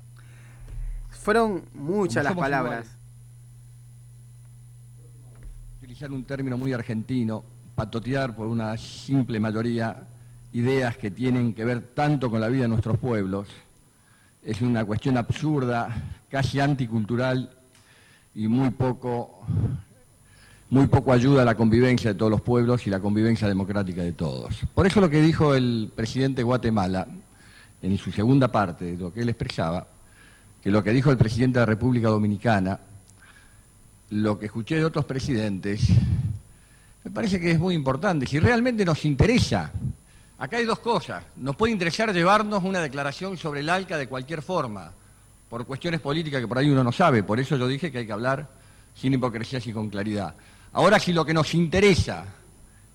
Fueron 1.27 1.65
muchas 1.75 2.23
las 2.23 2.37
palabras. 2.37 2.87
Utilizar 5.79 6.13
un 6.13 6.23
término 6.23 6.57
muy 6.57 6.73
argentino, 6.73 7.43
patotear 7.75 8.37
por 8.37 8.47
una 8.47 8.77
simple 8.77 9.41
mayoría 9.41 10.07
ideas 10.53 10.97
que 10.97 11.11
tienen 11.11 11.53
que 11.53 11.65
ver 11.65 11.83
tanto 11.83 12.31
con 12.31 12.41
la 12.41 12.47
vida 12.47 12.63
de 12.63 12.69
nuestros 12.69 12.97
pueblos, 12.99 13.49
es 14.41 14.63
una 14.63 14.85
cuestión 14.85 15.17
absurda, 15.17 15.89
casi 16.31 16.61
anticultural 16.61 17.51
y 18.33 18.47
muy 18.47 18.71
poco, 18.71 19.41
muy 20.71 20.87
poco 20.87 21.13
ayuda 21.13 21.43
a 21.43 21.45
la 21.45 21.57
convivencia 21.57 22.13
de 22.13 22.17
todos 22.17 22.31
los 22.31 22.41
pueblos 22.41 22.87
y 22.87 22.91
la 22.91 23.01
convivencia 23.01 23.49
democrática 23.49 24.03
de 24.03 24.13
todos. 24.13 24.61
Por 24.73 24.87
eso 24.87 25.01
lo 25.01 25.11
que 25.11 25.21
dijo 25.21 25.57
el 25.57 25.91
presidente 25.93 26.43
de 26.43 26.45
Guatemala, 26.45 27.09
en 27.83 27.99
su 27.99 28.13
segunda 28.13 28.47
parte 28.47 28.85
de 28.85 28.97
lo 28.97 29.13
que 29.13 29.23
él 29.23 29.29
expresaba, 29.29 29.89
que 30.67 30.73
lo 30.73 30.83
que 30.83 30.91
dijo 30.91 31.13
el 31.13 31.17
presidente 31.17 31.61
de 31.61 31.63
la 31.63 31.67
República 31.67 32.09
Dominicana, 32.09 32.81
lo 34.11 34.37
que 34.37 34.47
escuché 34.47 34.75
de 34.75 34.85
otros 34.85 35.05
presidentes, 35.05 35.91
me 37.05 37.11
parece 37.13 37.39
que 37.39 37.53
es 37.53 37.61
muy 37.61 37.73
importante. 37.73 38.27
Si 38.27 38.41
realmente 38.41 38.85
nos 38.85 39.05
interesa, 39.05 39.71
acá 40.37 40.57
hay 40.57 40.65
dos 40.65 40.81
cosas. 40.81 41.23
Nos 41.37 41.55
puede 41.55 41.73
interesar 41.73 42.13
llevarnos 42.13 42.65
una 42.65 42.81
declaración 42.81 43.37
sobre 43.37 43.61
el 43.61 43.71
ALCA 43.71 43.97
de 43.97 44.09
cualquier 44.09 44.43
forma, 44.43 44.91
por 45.49 45.65
cuestiones 45.67 46.01
políticas 46.01 46.41
que 46.41 46.49
por 46.49 46.59
ahí 46.59 46.69
uno 46.69 46.83
no 46.83 46.91
sabe. 46.91 47.23
Por 47.23 47.39
eso 47.39 47.57
yo 47.57 47.69
dije 47.69 47.93
que 47.93 47.99
hay 47.99 48.07
que 48.07 48.13
hablar 48.13 48.49
sin 48.93 49.15
hipocresías 49.15 49.65
y 49.69 49.73
con 49.73 49.89
claridad. 49.89 50.35
Ahora, 50.73 50.99
si 50.99 51.13
lo 51.13 51.25
que 51.25 51.33
nos 51.33 51.55
interesa 51.55 52.25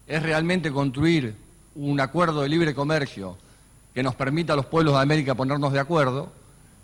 es 0.05 0.21
realmente 0.21 0.73
construir 0.73 1.37
un 1.75 2.01
acuerdo 2.01 2.41
de 2.41 2.49
libre 2.49 2.75
comercio 2.75 3.37
que 3.93 4.03
nos 4.03 4.15
permita 4.15 4.51
a 4.51 4.57
los 4.57 4.65
pueblos 4.65 4.95
de 4.95 4.99
América 4.99 5.35
ponernos 5.35 5.71
de 5.71 5.79
acuerdo, 5.79 6.40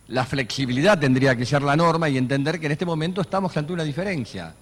la 0.10 0.26
flexibilidad 0.26 0.98
tendría 0.98 1.36
que 1.36 1.46
ser 1.46 1.62
la 1.62 1.76
norma 1.76 2.08
y 2.08 2.17
entender 2.17 2.60
que 2.60 2.67
en 2.67 2.72
este 2.72 2.86
momento 2.86 3.22
estamos 3.22 3.56
ante 3.58 3.74
una 3.74 3.84
diferencia. 3.84 4.54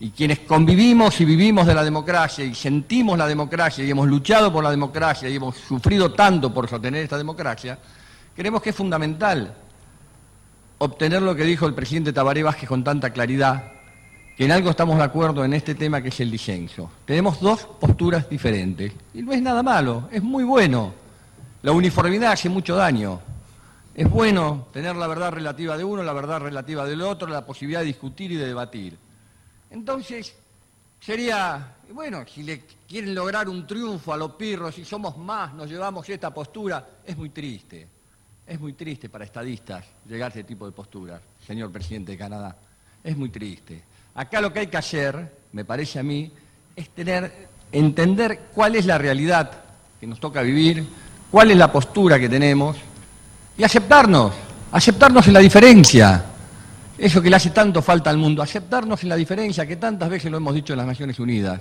Y 0.00 0.10
quienes 0.10 0.40
convivimos 0.40 1.20
y 1.20 1.24
vivimos 1.24 1.66
de 1.66 1.74
la 1.74 1.84
democracia 1.84 2.44
y 2.44 2.54
sentimos 2.54 3.16
la 3.16 3.26
democracia 3.26 3.84
y 3.84 3.90
hemos 3.90 4.08
luchado 4.08 4.52
por 4.52 4.64
la 4.64 4.70
democracia 4.70 5.28
y 5.28 5.36
hemos 5.36 5.56
sufrido 5.56 6.12
tanto 6.12 6.52
por 6.52 6.68
sostener 6.68 7.04
esta 7.04 7.16
democracia, 7.16 7.78
creemos 8.34 8.60
que 8.60 8.70
es 8.70 8.76
fundamental 8.76 9.54
obtener 10.78 11.22
lo 11.22 11.36
que 11.36 11.44
dijo 11.44 11.66
el 11.66 11.74
presidente 11.74 12.12
Tabaré 12.12 12.42
Vázquez 12.42 12.68
con 12.68 12.82
tanta 12.82 13.10
claridad, 13.10 13.72
que 14.36 14.44
en 14.44 14.50
algo 14.50 14.70
estamos 14.70 14.98
de 14.98 15.04
acuerdo 15.04 15.44
en 15.44 15.54
este 15.54 15.76
tema 15.76 16.02
que 16.02 16.08
es 16.08 16.18
el 16.18 16.30
disenso. 16.32 16.90
Tenemos 17.04 17.40
dos 17.40 17.64
posturas 17.80 18.28
diferentes 18.28 18.92
y 19.14 19.22
no 19.22 19.32
es 19.32 19.40
nada 19.40 19.62
malo, 19.62 20.08
es 20.10 20.22
muy 20.22 20.42
bueno. 20.42 20.92
La 21.62 21.70
uniformidad 21.70 22.32
hace 22.32 22.48
mucho 22.48 22.74
daño. 22.74 23.20
Es 23.94 24.10
bueno 24.10 24.66
tener 24.72 24.96
la 24.96 25.06
verdad 25.06 25.30
relativa 25.30 25.76
de 25.76 25.84
uno, 25.84 26.02
la 26.02 26.12
verdad 26.12 26.40
relativa 26.40 26.84
del 26.84 27.00
otro, 27.00 27.28
la 27.28 27.46
posibilidad 27.46 27.80
de 27.80 27.86
discutir 27.86 28.32
y 28.32 28.36
de 28.36 28.46
debatir. 28.48 28.98
Entonces, 29.70 30.34
sería, 30.98 31.76
bueno, 31.92 32.24
si 32.26 32.42
le 32.42 32.64
quieren 32.88 33.14
lograr 33.14 33.48
un 33.48 33.64
triunfo 33.68 34.12
a 34.12 34.16
los 34.16 34.32
pirros, 34.32 34.74
si 34.74 34.84
somos 34.84 35.16
más, 35.16 35.54
nos 35.54 35.70
llevamos 35.70 36.08
esta 36.08 36.34
postura, 36.34 36.84
es 37.06 37.16
muy 37.16 37.30
triste. 37.30 37.86
Es 38.44 38.58
muy 38.60 38.72
triste 38.72 39.08
para 39.08 39.24
estadistas 39.24 39.84
llegar 40.06 40.26
a 40.26 40.28
este 40.28 40.44
tipo 40.44 40.66
de 40.66 40.72
posturas, 40.72 41.20
señor 41.46 41.70
presidente 41.70 42.12
de 42.12 42.18
Canadá. 42.18 42.56
Es 43.02 43.16
muy 43.16 43.28
triste. 43.28 43.84
Acá 44.16 44.40
lo 44.40 44.52
que 44.52 44.58
hay 44.58 44.66
que 44.66 44.76
hacer, 44.76 45.36
me 45.52 45.64
parece 45.64 46.00
a 46.00 46.02
mí, 46.02 46.32
es 46.74 46.90
tener, 46.90 47.48
entender 47.70 48.48
cuál 48.52 48.74
es 48.74 48.86
la 48.86 48.98
realidad 48.98 49.52
que 50.00 50.06
nos 50.06 50.18
toca 50.18 50.42
vivir, 50.42 50.84
cuál 51.30 51.52
es 51.52 51.56
la 51.56 51.70
postura 51.70 52.18
que 52.18 52.28
tenemos 52.28 52.76
y 53.56 53.62
aceptarnos, 53.62 54.32
aceptarnos 54.72 55.26
en 55.26 55.32
la 55.32 55.40
diferencia. 55.40 56.24
Eso 56.96 57.20
que 57.20 57.30
le 57.30 57.36
hace 57.36 57.50
tanto 57.50 57.82
falta 57.82 58.10
al 58.10 58.18
mundo, 58.18 58.42
aceptarnos 58.42 59.02
en 59.02 59.08
la 59.08 59.16
diferencia, 59.16 59.66
que 59.66 59.76
tantas 59.76 60.08
veces 60.08 60.30
lo 60.30 60.36
hemos 60.36 60.54
dicho 60.54 60.72
en 60.72 60.78
las 60.78 60.86
Naciones 60.86 61.18
Unidas 61.18 61.60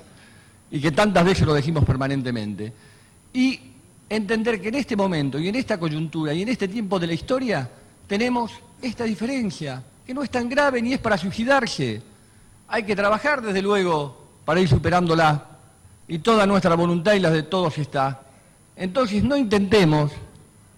y 0.71 0.79
que 0.79 0.91
tantas 0.91 1.23
veces 1.23 1.45
lo 1.45 1.53
decimos 1.53 1.83
permanentemente. 1.85 2.73
Y 3.33 3.59
entender 4.09 4.61
que 4.61 4.69
en 4.69 4.75
este 4.75 4.95
momento 4.95 5.39
y 5.39 5.47
en 5.47 5.55
esta 5.55 5.79
coyuntura 5.79 6.33
y 6.33 6.43
en 6.43 6.49
este 6.49 6.67
tiempo 6.67 6.99
de 6.99 7.07
la 7.07 7.13
historia 7.13 7.69
tenemos 8.07 8.51
esta 8.81 9.05
diferencia, 9.05 9.81
que 10.05 10.13
no 10.13 10.23
es 10.23 10.29
tan 10.29 10.49
grave 10.49 10.81
ni 10.81 10.93
es 10.93 10.99
para 10.99 11.17
suicidarse. 11.17 12.01
Hay 12.67 12.83
que 12.83 12.95
trabajar, 12.95 13.41
desde 13.41 13.61
luego, 13.61 14.23
para 14.45 14.59
ir 14.59 14.67
superándola. 14.67 15.45
Y 16.07 16.19
toda 16.19 16.45
nuestra 16.45 16.75
voluntad 16.75 17.13
y 17.13 17.19
la 17.19 17.29
de 17.29 17.43
todos 17.43 17.77
está. 17.77 18.21
Entonces 18.75 19.23
no 19.23 19.37
intentemos 19.37 20.11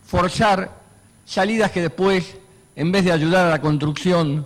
forzar 0.05 0.84
salidas 1.25 1.71
que 1.71 1.81
después 1.81 2.37
en 2.75 2.91
vez 2.91 3.05
de 3.05 3.11
ayudar 3.11 3.47
a 3.47 3.49
la 3.49 3.61
construcción 3.61 4.45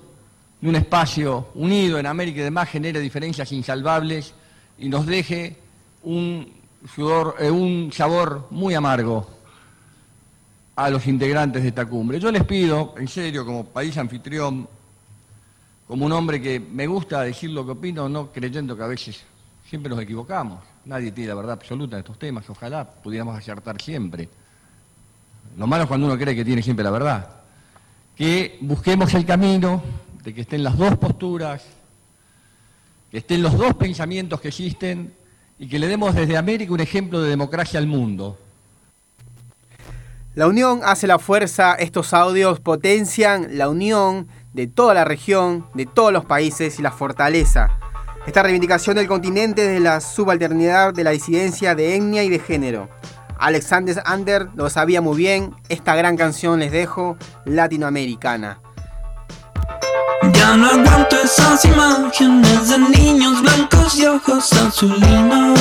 de 0.61 0.69
un 0.69 0.75
espacio 0.75 1.47
unido 1.55 1.97
en 1.97 2.05
América 2.05 2.41
y 2.41 2.43
demás, 2.43 2.69
genere 2.69 2.99
diferencias 2.99 3.51
insalvables 3.51 4.33
y 4.77 4.89
nos 4.89 5.05
deje 5.05 5.57
un, 6.03 6.51
eh, 7.39 7.49
un 7.49 7.91
sabor 7.91 8.47
muy 8.51 8.75
amargo 8.75 9.27
a 10.75 10.89
los 10.89 11.07
integrantes 11.07 11.63
de 11.63 11.69
esta 11.69 11.85
cumbre. 11.85 12.19
Yo 12.19 12.31
les 12.31 12.43
pido, 12.43 12.93
en 12.97 13.07
serio, 13.07 13.45
como 13.45 13.65
país 13.65 13.97
anfitrión, 13.97 14.67
como 15.87 16.05
un 16.05 16.11
hombre 16.11 16.41
que 16.41 16.59
me 16.59 16.87
gusta 16.87 17.23
decir 17.23 17.49
lo 17.49 17.65
que 17.65 17.71
opino, 17.71 18.07
no 18.07 18.31
creyendo 18.31 18.77
que 18.77 18.83
a 18.83 18.87
veces 18.87 19.23
siempre 19.67 19.89
nos 19.89 19.99
equivocamos. 19.99 20.59
Nadie 20.85 21.11
tiene 21.11 21.29
la 21.29 21.35
verdad 21.35 21.53
absoluta 21.53 21.95
en 21.95 22.01
estos 22.01 22.19
temas, 22.19 22.49
ojalá 22.49 22.87
pudiéramos 22.87 23.35
acertar 23.35 23.81
siempre. 23.81 24.29
Lo 25.57 25.67
malo 25.67 25.83
es 25.83 25.87
cuando 25.87 26.07
uno 26.07 26.17
cree 26.17 26.35
que 26.35 26.45
tiene 26.45 26.61
siempre 26.61 26.83
la 26.83 26.91
verdad. 26.91 27.29
Que 28.15 28.57
busquemos 28.61 29.13
el 29.13 29.25
camino 29.25 29.83
de 30.23 30.33
que 30.33 30.41
estén 30.41 30.63
las 30.63 30.77
dos 30.77 30.97
posturas, 30.97 31.63
que 33.11 33.19
estén 33.19 33.41
los 33.41 33.57
dos 33.57 33.73
pensamientos 33.75 34.39
que 34.41 34.49
existen 34.49 35.13
y 35.57 35.67
que 35.67 35.79
le 35.79 35.87
demos 35.87 36.15
desde 36.15 36.37
América 36.37 36.73
un 36.73 36.79
ejemplo 36.79 37.21
de 37.21 37.29
democracia 37.29 37.79
al 37.79 37.87
mundo. 37.87 38.37
La 40.35 40.47
unión 40.47 40.81
hace 40.83 41.07
la 41.07 41.19
fuerza, 41.19 41.73
estos 41.75 42.13
audios 42.13 42.59
potencian 42.59 43.57
la 43.57 43.67
unión 43.67 44.27
de 44.53 44.67
toda 44.67 44.93
la 44.93 45.03
región, 45.03 45.65
de 45.73 45.85
todos 45.85 46.13
los 46.13 46.25
países 46.25 46.79
y 46.79 46.81
la 46.81 46.91
fortaleza. 46.91 47.69
Esta 48.25 48.43
reivindicación 48.43 48.95
del 48.95 49.07
continente 49.07 49.67
de 49.67 49.79
la 49.79 50.01
subalternidad 50.01 50.93
de 50.93 51.03
la 51.03 51.11
disidencia 51.11 51.73
de 51.73 51.95
etnia 51.95 52.23
y 52.23 52.29
de 52.29 52.39
género. 52.39 52.89
Alexander 53.39 54.01
Ander 54.05 54.49
lo 54.55 54.69
sabía 54.69 55.01
muy 55.01 55.17
bien, 55.17 55.55
esta 55.69 55.95
gran 55.95 56.17
canción 56.17 56.59
les 56.59 56.71
dejo, 56.71 57.17
latinoamericana. 57.45 58.59
Ya 60.33 60.57
no 60.57 60.67
aguanto 60.69 61.15
esas 61.23 61.63
imágenes 61.63 62.69
de 62.69 62.77
niños 62.77 63.41
blancos 63.41 63.97
y 63.97 64.05
ojos 64.05 64.51
azulinos. 64.53 65.59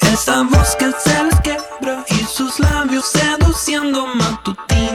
Esa 0.00 0.42
voz 0.42 0.76
que 0.76 0.90
se 0.92 1.24
les 1.24 1.40
quebra 1.40 2.04
y 2.08 2.24
sus 2.24 2.58
labios 2.58 3.04
seduciendo 3.06 4.06
matutinos. 4.06 4.91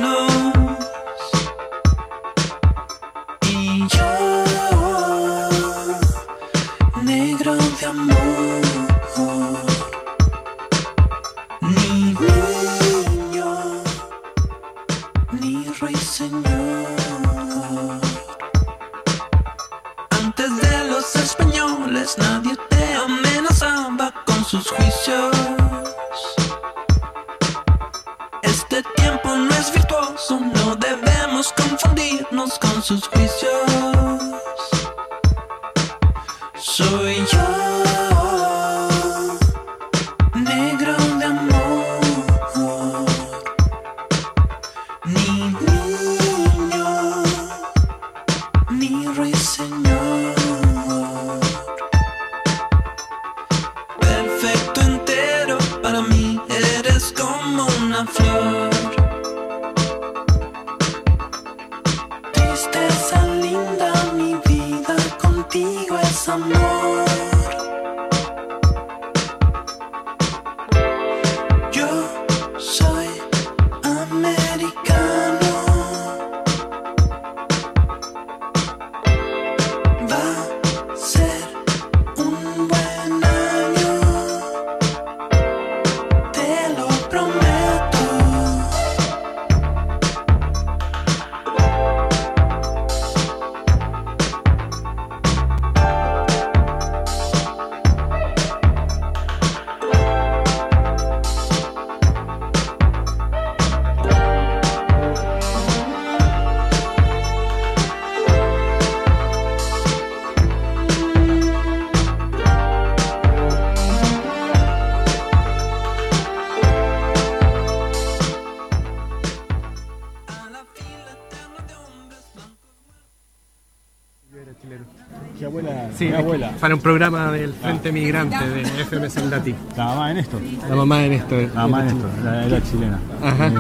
Para 126.60 126.76
un 126.76 126.82
programa 126.82 127.32
del 127.32 127.54
Frente 127.54 127.92
Migrante 127.92 128.38
de 128.50 128.62
FM 128.82 129.10
Soldati. 129.10 129.56
La 129.76 129.86
mamá 129.86 130.08
de 130.10 130.14
Néstor. 130.16 130.42
La 130.70 130.76
mamá 130.76 131.00
de 131.02 131.10
Néstor. 131.10 131.42
La 131.54 131.62
mamá 131.62 131.84
de 131.84 131.94
Néstor, 131.94 132.10
la, 132.24 132.46
era 132.46 132.64
chilena. 132.64 133.00
Ajá. 133.24 133.48
Eh, 133.48 133.52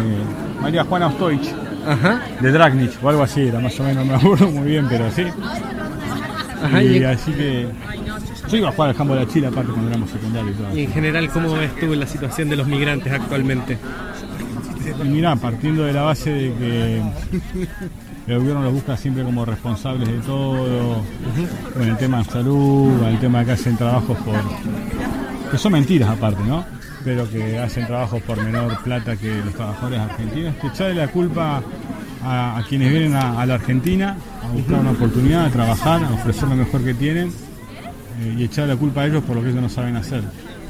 María 0.61 0.83
Juana 0.83 1.07
Ostoich. 1.07 1.47
De 2.41 2.51
Dragnich 2.51 2.91
o 3.01 3.09
algo 3.09 3.23
así, 3.23 3.47
era 3.47 3.59
más 3.61 3.79
o 3.79 3.83
menos, 3.83 4.05
no 4.05 4.11
me 4.13 4.17
acuerdo 4.17 4.47
muy 4.51 4.67
bien, 4.71 4.87
pero 4.89 5.09
sí. 5.11 5.23
Ajá, 6.63 6.83
y, 6.83 6.97
y- 6.97 7.03
así 7.03 7.31
que. 7.31 7.67
Yo 8.49 8.57
iba 8.57 8.69
a 8.69 8.71
jugar 8.71 8.89
al 8.91 8.95
campo 8.95 9.13
de 9.13 9.25
la 9.25 9.27
Chile 9.31 9.47
aparte 9.47 9.71
cuando 9.71 9.89
éramos 9.89 10.09
secundarios 10.09 10.55
y 10.55 10.57
todo. 10.61 10.77
Y 10.77 10.83
en 10.83 10.91
general, 10.93 11.29
¿cómo 11.29 11.53
ves 11.53 11.75
tú 11.79 11.93
la 11.95 12.07
situación 12.07 12.49
de 12.49 12.55
los 12.55 12.65
migrantes 12.67 13.11
actualmente? 13.11 13.77
Y 15.03 15.07
mirá, 15.07 15.35
partiendo 15.35 15.83
de 15.83 15.91
la 15.93 16.01
base 16.03 16.29
de 16.31 16.53
que 16.53 17.01
el 18.27 18.39
gobierno 18.39 18.61
los 18.61 18.73
busca 18.73 18.97
siempre 18.97 19.23
como 19.23 19.45
responsables 19.45 20.07
de 20.07 20.19
todo, 20.19 21.01
con 21.73 21.87
el 21.87 21.97
tema 21.97 22.17
de 22.19 22.23
salud, 22.25 22.99
con 22.99 23.07
el 23.07 23.19
tema 23.19 23.39
de 23.39 23.45
que 23.45 23.51
hacen 23.53 23.77
trabajos 23.77 24.17
por. 24.19 24.35
que 25.49 25.57
son 25.57 25.71
mentiras 25.71 26.09
aparte, 26.09 26.43
¿no? 26.43 26.65
Pero 27.05 27.29
que 27.29 27.57
hacen 27.57 27.87
trabajos 27.87 28.21
por 28.23 28.43
menor 28.43 28.83
plata 28.83 29.15
que 29.15 29.33
los 29.37 29.53
trabajadores 29.53 29.99
argentinos, 29.99 30.55
que 30.57 30.67
echarle 30.67 30.95
la 30.95 31.07
culpa 31.07 31.63
a, 32.21 32.61
quienes 32.67 32.91
vienen 32.91 33.15
a, 33.15 33.45
la 33.45 33.53
Argentina 33.53 34.17
a 34.43 34.51
buscar 34.51 34.79
una 34.81 34.91
oportunidad, 34.91 35.45
a 35.45 35.49
trabajar, 35.49 36.03
a 36.03 36.11
ofrecer 36.11 36.49
lo 36.49 36.55
mejor 36.55 36.83
que 36.83 36.93
tienen 36.93 37.29
eh, 38.19 38.35
y 38.37 38.43
echarle 38.43 38.73
la 38.73 38.79
culpa 38.79 39.01
a 39.01 39.05
ellos 39.07 39.23
por 39.23 39.37
lo 39.37 39.41
que 39.41 39.49
ellos 39.49 39.61
no 39.61 39.69
saben 39.69 39.95
hacer, 39.95 40.23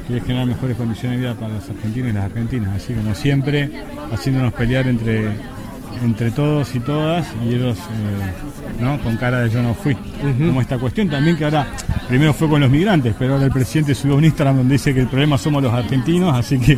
que 0.08 0.18
es 0.18 0.24
generar 0.24 0.45
mejores 0.45 0.78
condiciones 0.78 1.20
de 1.20 1.26
vida 1.26 1.34
para 1.34 1.55
los 1.55 1.68
argentinos 1.68 2.12
y 2.12 2.14
las 2.14 2.26
argentinas. 2.26 2.76
Así 2.76 2.93
como 2.93 3.16
siempre, 3.16 3.72
haciéndonos 4.12 4.53
pelear 4.53 4.88
entre, 4.88 5.32
entre 6.03 6.31
todos 6.31 6.73
y 6.75 6.79
todas 6.79 7.27
y 7.45 7.55
ellos 7.55 7.77
eh, 7.77 8.81
¿no? 8.81 8.99
con 8.99 9.17
cara 9.17 9.41
de 9.41 9.49
yo 9.49 9.61
no 9.61 9.73
fui. 9.73 9.95
Como 9.95 10.61
esta 10.61 10.77
cuestión 10.77 11.09
también 11.09 11.37
que 11.37 11.45
ahora, 11.45 11.67
primero 12.07 12.33
fue 12.33 12.49
con 12.49 12.61
los 12.61 12.69
migrantes, 12.69 13.15
pero 13.17 13.33
ahora 13.33 13.45
el 13.45 13.51
presidente 13.51 13.95
subió 13.95 14.15
un 14.15 14.25
Instagram 14.25 14.57
donde 14.57 14.73
dice 14.73 14.93
que 14.93 15.01
el 15.01 15.07
problema 15.07 15.37
somos 15.37 15.63
los 15.63 15.73
argentinos, 15.73 16.35
así 16.35 16.59
que 16.59 16.75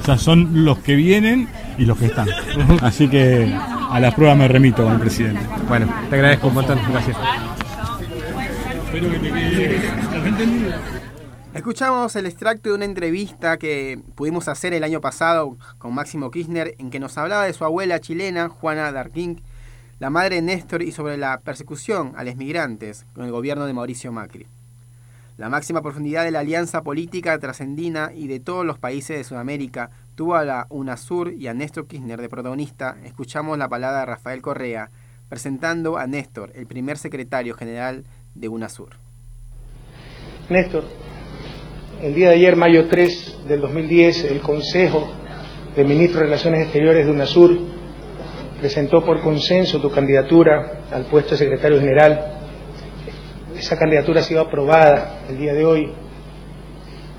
o 0.00 0.04
sea, 0.04 0.16
son 0.16 0.64
los 0.64 0.78
que 0.78 0.94
vienen 0.94 1.48
y 1.76 1.84
los 1.84 1.98
que 1.98 2.06
están. 2.06 2.28
Así 2.82 3.08
que 3.08 3.52
a 3.90 4.00
la 4.00 4.14
prueba 4.14 4.34
me 4.34 4.48
remito 4.48 4.84
con 4.84 4.92
el 4.92 5.00
presidente. 5.00 5.40
Bueno, 5.68 5.86
te 6.08 6.14
agradezco 6.16 6.48
un 6.48 6.54
montón, 6.54 6.78
gracias. 6.90 7.16
Espero 8.86 9.10
que 9.10 9.18
te 9.18 9.30
quede 9.30 10.28
entendido. 10.28 10.97
Escuchamos 11.54 12.14
el 12.14 12.26
extracto 12.26 12.68
de 12.68 12.74
una 12.74 12.84
entrevista 12.84 13.56
que 13.56 14.00
pudimos 14.14 14.48
hacer 14.48 14.74
el 14.74 14.84
año 14.84 15.00
pasado 15.00 15.56
con 15.78 15.94
Máximo 15.94 16.30
Kirchner 16.30 16.74
en 16.78 16.90
que 16.90 17.00
nos 17.00 17.16
hablaba 17.16 17.44
de 17.44 17.52
su 17.52 17.64
abuela 17.64 18.00
chilena, 18.00 18.48
Juana 18.48 18.92
Darking, 18.92 19.36
la 19.98 20.10
madre 20.10 20.36
de 20.36 20.42
Néstor 20.42 20.82
y 20.82 20.92
sobre 20.92 21.16
la 21.16 21.40
persecución 21.40 22.12
a 22.16 22.24
los 22.24 22.36
migrantes 22.36 23.06
con 23.14 23.24
el 23.24 23.32
gobierno 23.32 23.66
de 23.66 23.72
Mauricio 23.72 24.12
Macri. 24.12 24.46
La 25.36 25.48
máxima 25.48 25.82
profundidad 25.82 26.24
de 26.24 26.32
la 26.32 26.40
alianza 26.40 26.82
política 26.82 27.38
trascendina 27.38 28.10
y 28.14 28.26
de 28.26 28.40
todos 28.40 28.66
los 28.66 28.78
países 28.78 29.16
de 29.16 29.24
Sudamérica 29.24 29.90
Tuvo 30.18 30.34
a 30.34 30.44
la 30.44 30.66
UNASUR 30.68 31.32
y 31.32 31.46
a 31.46 31.54
Néstor 31.54 31.86
Kirchner 31.86 32.20
de 32.20 32.28
protagonista, 32.28 32.96
escuchamos 33.04 33.56
la 33.56 33.68
palabra 33.68 34.00
de 34.00 34.06
Rafael 34.06 34.42
Correa, 34.42 34.90
presentando 35.28 35.96
a 35.96 36.08
Néstor, 36.08 36.50
el 36.56 36.66
primer 36.66 36.98
secretario 36.98 37.54
general 37.54 38.04
de 38.34 38.48
UNASUR. 38.48 38.96
Néstor, 40.50 40.82
el 42.02 42.14
día 42.14 42.28
de 42.28 42.36
ayer, 42.36 42.54
mayo 42.54 42.86
3 42.86 43.48
del 43.48 43.60
2010, 43.60 44.30
el 44.30 44.40
Consejo 44.40 45.08
de 45.74 45.84
Ministros 45.84 46.20
de 46.20 46.26
Relaciones 46.26 46.62
Exteriores 46.62 47.06
de 47.06 47.12
UNASUR 47.12 47.58
presentó 48.60 49.04
por 49.04 49.20
consenso 49.20 49.80
tu 49.80 49.90
candidatura 49.90 50.82
al 50.92 51.06
puesto 51.06 51.32
de 51.32 51.38
secretario 51.38 51.80
general. 51.80 52.34
Esa 53.56 53.76
candidatura 53.76 54.20
ha 54.20 54.22
sido 54.22 54.40
aprobada 54.40 55.22
el 55.28 55.38
día 55.38 55.52
de 55.54 55.64
hoy, 55.64 55.92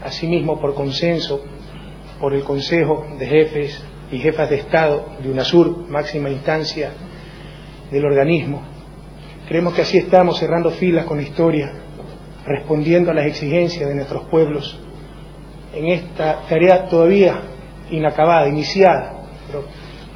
asimismo 0.01 0.61
por 0.61 0.73
consenso 0.73 1.43
por 2.21 2.33
el 2.33 2.43
Consejo 2.43 3.05
de 3.19 3.25
Jefes 3.25 3.83
y 4.11 4.19
Jefas 4.19 4.49
de 4.49 4.55
Estado 4.57 5.09
de 5.21 5.29
UNASUR, 5.29 5.89
máxima 5.89 6.29
instancia 6.29 6.91
del 7.91 8.05
organismo. 8.05 8.61
Creemos 9.45 9.73
que 9.73 9.81
así 9.81 9.97
estamos 9.97 10.39
cerrando 10.39 10.71
filas 10.71 11.05
con 11.05 11.17
la 11.17 11.23
historia, 11.23 11.73
respondiendo 12.49 13.11
a 13.11 13.13
las 13.13 13.27
exigencias 13.27 13.87
de 13.87 13.95
nuestros 13.95 14.23
pueblos 14.23 14.79
en 15.73 15.85
esta 15.87 16.41
tarea 16.49 16.87
todavía 16.87 17.39
inacabada, 17.91 18.47
iniciada, 18.47 19.21
pero 19.47 19.63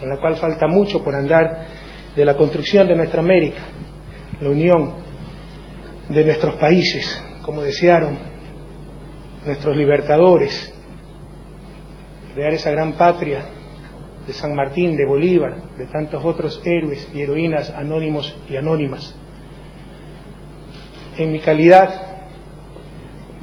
en 0.01 0.09
la 0.09 0.17
cual 0.17 0.36
falta 0.38 0.67
mucho 0.67 1.03
por 1.03 1.15
andar 1.15 1.67
de 2.15 2.25
la 2.25 2.36
construcción 2.36 2.88
de 2.88 2.95
nuestra 2.95 3.21
América, 3.21 3.61
la 4.41 4.49
unión 4.49 4.93
de 6.09 6.25
nuestros 6.25 6.55
países, 6.55 7.23
como 7.43 7.61
desearon 7.61 8.17
nuestros 9.45 9.77
libertadores, 9.77 10.73
crear 12.34 12.53
esa 12.53 12.71
gran 12.71 12.93
patria 12.93 13.45
de 14.25 14.34
San 14.34 14.55
Martín, 14.55 14.97
de 14.97 15.05
Bolívar, 15.05 15.55
de 15.77 15.86
tantos 15.86 16.23
otros 16.25 16.61
héroes 16.65 17.07
y 17.13 17.21
heroínas 17.21 17.69
anónimos 17.69 18.36
y 18.49 18.55
anónimas. 18.55 19.15
En 21.17 21.31
mi 21.31 21.39
calidad 21.39 22.12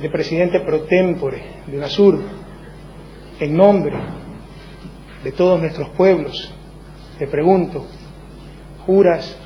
de 0.00 0.08
presidente 0.08 0.60
pro 0.60 0.82
tempore 0.82 1.42
de 1.66 1.76
UNASUR, 1.76 2.18
en 3.38 3.56
nombre 3.56 3.96
de 5.22 5.32
todos 5.32 5.60
nuestros 5.60 5.90
pueblos, 5.90 6.52
te 7.18 7.26
pregunto, 7.26 7.86
¿juras 8.86 9.36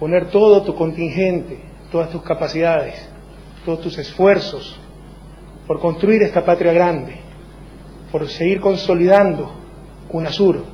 poner 0.00 0.30
todo 0.30 0.62
tu 0.62 0.74
contingente, 0.74 1.60
todas 1.92 2.10
tus 2.10 2.22
capacidades, 2.22 3.08
todos 3.64 3.80
tus 3.82 3.98
esfuerzos 3.98 4.78
por 5.66 5.78
construir 5.80 6.22
esta 6.22 6.44
patria 6.44 6.72
grande, 6.72 7.16
por 8.10 8.28
seguir 8.28 8.60
consolidando 8.60 9.54
UNASUR, 10.10 10.64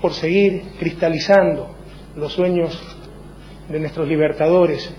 por 0.00 0.12
seguir 0.12 0.74
cristalizando 0.78 1.74
los 2.16 2.32
sueños 2.32 2.80
de 3.68 3.78
nuestros 3.78 4.08
libertadores, 4.08 4.92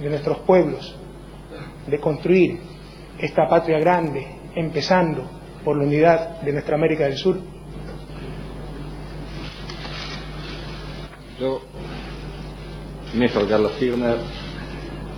de 0.00 0.08
nuestros 0.08 0.38
pueblos, 0.40 0.98
de 1.86 1.98
construir 1.98 2.58
esta 3.18 3.48
patria 3.48 3.78
grande, 3.78 4.26
empezando 4.54 5.24
por 5.64 5.76
la 5.76 5.84
unidad 5.84 6.40
de 6.42 6.52
nuestra 6.52 6.76
América 6.76 7.04
del 7.04 7.16
Sur. 7.16 7.38
Yo, 11.38 11.60
Néstor 13.14 13.48
Carlos 13.48 13.72
Kirchner, 13.78 14.16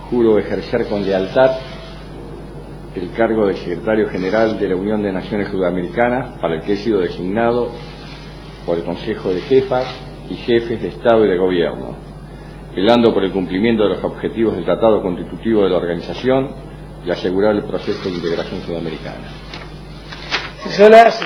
juro 0.09 0.39
ejercer 0.39 0.87
con 0.87 1.03
lealtad 1.03 1.57
el 2.95 3.11
cargo 3.11 3.47
de 3.47 3.55
secretario 3.55 4.07
general 4.07 4.57
de 4.57 4.69
la 4.69 4.75
Unión 4.75 5.03
de 5.03 5.11
Naciones 5.11 5.49
Sudamericanas, 5.49 6.39
para 6.39 6.55
el 6.55 6.61
que 6.61 6.73
he 6.73 6.77
sido 6.77 7.01
designado 7.01 7.69
por 8.65 8.77
el 8.77 8.83
Consejo 8.85 9.29
de 9.29 9.41
Jefas 9.41 9.85
y 10.29 10.35
Jefes 10.35 10.81
de 10.81 10.87
Estado 10.87 11.25
y 11.25 11.29
de 11.29 11.37
Gobierno, 11.37 11.95
velando 12.75 13.13
por 13.13 13.23
el 13.23 13.31
cumplimiento 13.31 13.83
de 13.83 13.95
los 13.95 14.03
objetivos 14.03 14.55
del 14.55 14.65
Tratado 14.65 15.01
Constitutivo 15.01 15.63
de 15.63 15.69
la 15.69 15.77
organización 15.77 16.53
y 17.05 17.11
asegurar 17.11 17.55
el 17.55 17.63
proceso 17.63 18.03
de 18.03 18.15
integración 18.15 18.61
sudamericana. 18.63 19.29
Si 20.63 20.69
se 20.69 20.89
lo 20.89 20.97
hace, 20.97 21.25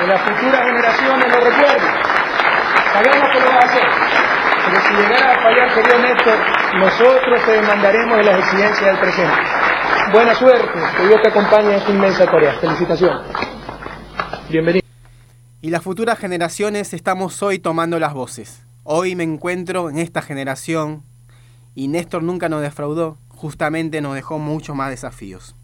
que 0.00 0.06
las 0.06 0.20
futuras 0.20 0.60
generaciones 0.64 1.26
lo 1.26 1.40
recuerden, 1.40 1.94
sabemos 2.92 3.28
que 3.32 3.40
lo 3.40 3.46
va 3.46 3.54
a 3.54 3.66
hacer. 3.66 3.88
Pero 4.66 4.80
si 4.82 4.94
llegara 4.94 5.32
a 5.32 5.42
fallar, 5.42 5.74
querido 5.74 5.98
Néstor, 5.98 6.38
nosotros 6.78 7.44
te 7.44 7.52
demandaremos 7.52 8.16
de 8.16 8.24
las 8.24 8.38
exigencias 8.38 8.86
del 8.86 8.98
presente. 8.98 9.34
Buena 10.12 10.34
suerte, 10.34 10.78
que 10.96 11.06
Dios 11.08 11.20
te 11.22 11.28
acompañe 11.30 11.74
en 11.74 11.80
su 11.80 11.90
inmensa 11.90 12.26
tarea. 12.26 12.52
Felicitaciones. 12.60 13.22
Bienvenido. 14.48 14.86
Y 15.62 15.70
las 15.70 15.82
futuras 15.82 16.18
generaciones 16.18 16.94
estamos 16.94 17.42
hoy 17.42 17.58
tomando 17.58 17.98
las 17.98 18.14
voces. 18.14 18.69
Hoy 18.82 19.14
me 19.14 19.24
encuentro 19.24 19.90
en 19.90 19.98
esta 19.98 20.22
generación 20.22 21.02
y 21.74 21.88
Néstor 21.88 22.22
nunca 22.22 22.48
nos 22.48 22.62
defraudó, 22.62 23.18
justamente 23.28 24.00
nos 24.00 24.14
dejó 24.14 24.38
muchos 24.38 24.74
más 24.74 24.88
desafíos. 24.88 25.54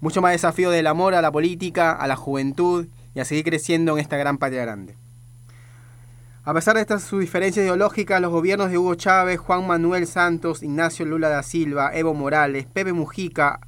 Mucho 0.00 0.22
más 0.22 0.32
desafío 0.32 0.70
del 0.70 0.86
amor 0.86 1.14
a 1.14 1.20
la 1.20 1.30
política, 1.30 1.92
a 1.92 2.06
la 2.06 2.16
juventud 2.16 2.88
y 3.14 3.20
a 3.20 3.26
seguir 3.26 3.44
creciendo 3.44 3.92
en 3.92 3.98
esta 3.98 4.16
gran 4.16 4.38
patria 4.38 4.62
grande. 4.62 4.96
A 6.44 6.54
pesar 6.54 6.76
de 6.76 6.80
estas 6.80 7.02
sus 7.02 7.20
diferencias 7.20 7.62
ideológicas, 7.64 8.22
los 8.22 8.32
gobiernos 8.32 8.70
de 8.70 8.78
Hugo 8.78 8.94
Chávez, 8.94 9.38
Juan 9.38 9.66
Manuel 9.66 10.06
Santos, 10.06 10.62
Ignacio 10.62 11.04
Lula 11.04 11.28
da 11.28 11.42
Silva, 11.42 11.90
Evo 11.92 12.14
Morales, 12.14 12.64
Pepe 12.64 12.94
Mujica, 12.94 13.60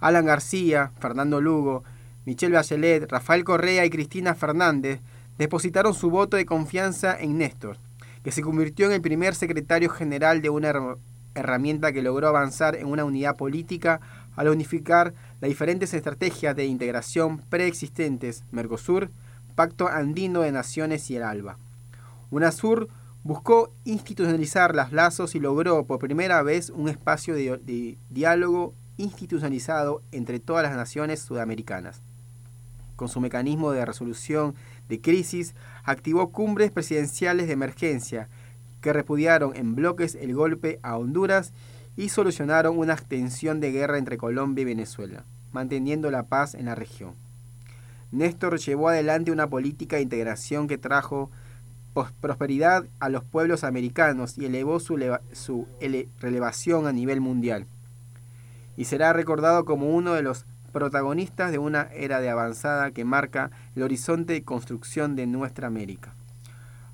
Alan 0.00 0.26
García, 0.26 0.92
Fernando 1.00 1.40
Lugo, 1.40 1.82
Michelle 2.26 2.56
Bachelet, 2.56 3.10
Rafael 3.10 3.42
Correa 3.42 3.86
y 3.86 3.90
Cristina 3.90 4.34
Fernández 4.34 5.00
depositaron 5.38 5.94
su 5.94 6.10
voto 6.10 6.36
de 6.36 6.44
confianza 6.44 7.16
en 7.18 7.38
Néstor, 7.38 7.78
que 8.26 8.32
se 8.32 8.42
convirtió 8.42 8.86
en 8.86 8.92
el 8.92 9.00
primer 9.00 9.36
secretario 9.36 9.88
general 9.88 10.42
de 10.42 10.50
una 10.50 10.74
herramienta 11.36 11.92
que 11.92 12.02
logró 12.02 12.26
avanzar 12.26 12.74
en 12.74 12.88
una 12.88 13.04
unidad 13.04 13.36
política 13.36 14.00
al 14.34 14.48
unificar 14.48 15.14
las 15.40 15.48
diferentes 15.48 15.94
estrategias 15.94 16.56
de 16.56 16.66
integración 16.66 17.38
preexistentes, 17.38 18.42
Mercosur, 18.50 19.12
Pacto 19.54 19.86
Andino 19.86 20.40
de 20.40 20.50
Naciones 20.50 21.08
y 21.08 21.14
el 21.14 21.22
ALBA. 21.22 21.56
UNASUR 22.32 22.88
buscó 23.22 23.72
institucionalizar 23.84 24.74
los 24.74 24.90
lazos 24.90 25.36
y 25.36 25.38
logró 25.38 25.84
por 25.86 26.00
primera 26.00 26.42
vez 26.42 26.70
un 26.70 26.88
espacio 26.88 27.36
de, 27.36 27.96
diálogo 28.10 28.74
institucionalizado 28.96 30.02
entre 30.10 30.40
todas 30.40 30.64
las 30.64 30.74
naciones 30.74 31.20
sudamericanas. 31.20 32.02
Con 32.96 33.08
su 33.08 33.20
mecanismo 33.20 33.70
de 33.70 33.84
resolución 33.84 34.56
de 34.88 35.00
crisis, 35.00 35.54
activó 35.84 36.30
cumbres 36.30 36.70
presidenciales 36.70 37.46
de 37.46 37.52
emergencia 37.52 38.28
que 38.80 38.92
repudiaron 38.92 39.56
en 39.56 39.74
bloques 39.74 40.14
el 40.14 40.34
golpe 40.34 40.78
a 40.82 40.96
Honduras 40.96 41.52
y 41.96 42.10
solucionaron 42.10 42.78
una 42.78 42.92
extensión 42.92 43.60
de 43.60 43.72
guerra 43.72 43.98
entre 43.98 44.18
Colombia 44.18 44.62
y 44.62 44.66
Venezuela, 44.66 45.24
manteniendo 45.52 46.10
la 46.10 46.24
paz 46.24 46.54
en 46.54 46.66
la 46.66 46.74
región. 46.74 47.14
Néstor 48.12 48.58
llevó 48.58 48.88
adelante 48.88 49.32
una 49.32 49.48
política 49.48 49.96
de 49.96 50.02
integración 50.02 50.68
que 50.68 50.78
trajo 50.78 51.30
prosperidad 52.20 52.86
a 53.00 53.08
los 53.08 53.24
pueblos 53.24 53.64
americanos 53.64 54.36
y 54.36 54.44
elevó 54.44 54.80
su, 54.80 54.98
su 55.32 55.66
relevación 56.20 56.86
a 56.86 56.92
nivel 56.92 57.20
mundial. 57.20 57.66
Y 58.76 58.84
será 58.84 59.12
recordado 59.14 59.64
como 59.64 59.94
uno 59.94 60.12
de 60.12 60.22
los 60.22 60.46
protagonistas 60.76 61.50
de 61.50 61.56
una 61.56 61.88
era 61.94 62.20
de 62.20 62.28
avanzada 62.28 62.90
que 62.90 63.02
marca 63.02 63.50
el 63.74 63.82
horizonte 63.82 64.34
de 64.34 64.44
construcción 64.44 65.16
de 65.16 65.26
nuestra 65.26 65.68
América. 65.68 66.14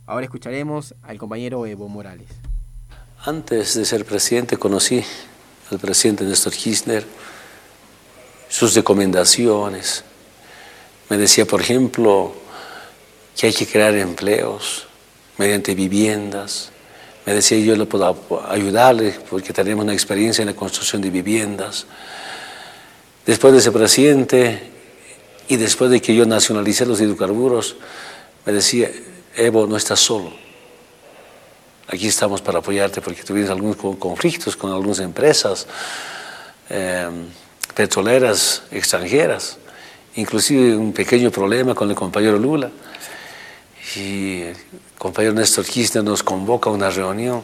Ahora 0.06 0.22
escucharemos 0.22 0.94
al 1.02 1.18
compañero 1.18 1.66
Evo 1.66 1.88
Morales. 1.88 2.28
Antes 3.24 3.74
de 3.74 3.84
ser 3.84 4.04
presidente 4.04 4.56
conocí 4.56 5.02
al 5.72 5.80
presidente 5.80 6.22
Néstor 6.22 6.52
Kirchner, 6.52 7.04
sus 8.48 8.72
recomendaciones. 8.76 10.04
Me 11.10 11.18
decía, 11.18 11.44
por 11.44 11.60
ejemplo, 11.60 12.36
que 13.36 13.48
hay 13.48 13.52
que 13.52 13.66
crear 13.66 13.96
empleos, 13.96 14.86
mediante 15.38 15.74
viviendas. 15.74 16.70
Me 17.26 17.34
decía 17.34 17.58
yo 17.58 17.74
le 17.74 17.86
puedo 17.86 18.16
ayudarle 18.48 19.18
porque 19.28 19.52
tenemos 19.52 19.82
una 19.82 19.92
experiencia 19.92 20.42
en 20.42 20.46
la 20.46 20.54
construcción 20.54 21.02
de 21.02 21.10
viviendas. 21.10 21.86
Después 23.26 23.52
de 23.52 23.60
ese 23.60 23.70
presidente 23.70 24.70
y 25.48 25.56
después 25.56 25.90
de 25.90 26.00
que 26.00 26.14
yo 26.14 26.26
nacionalicé 26.26 26.86
los 26.86 27.00
hidrocarburos, 27.00 27.76
me 28.44 28.52
decía, 28.52 28.90
Evo, 29.36 29.66
no 29.66 29.76
estás 29.76 30.00
solo. 30.00 30.32
Aquí 31.86 32.08
estamos 32.08 32.42
para 32.42 32.58
apoyarte 32.58 33.00
porque 33.00 33.22
tuvimos 33.22 33.50
algunos 33.50 33.76
conflictos 33.76 34.56
con 34.56 34.72
algunas 34.72 34.98
empresas 34.98 35.66
em, 36.68 37.26
petroleras 37.74 38.62
extranjeras, 38.70 39.58
inclusive 40.16 40.76
un 40.76 40.92
pequeño 40.92 41.30
problema 41.30 41.74
con 41.74 41.88
el 41.90 41.94
compañero 41.94 42.38
Lula. 42.38 42.70
Y 43.94 44.44
compañero 44.98 45.34
Néstor 45.34 45.64
Kirchner 45.64 46.02
nos 46.02 46.22
convoca 46.22 46.70
a 46.70 46.72
una 46.72 46.90
reunión 46.90 47.42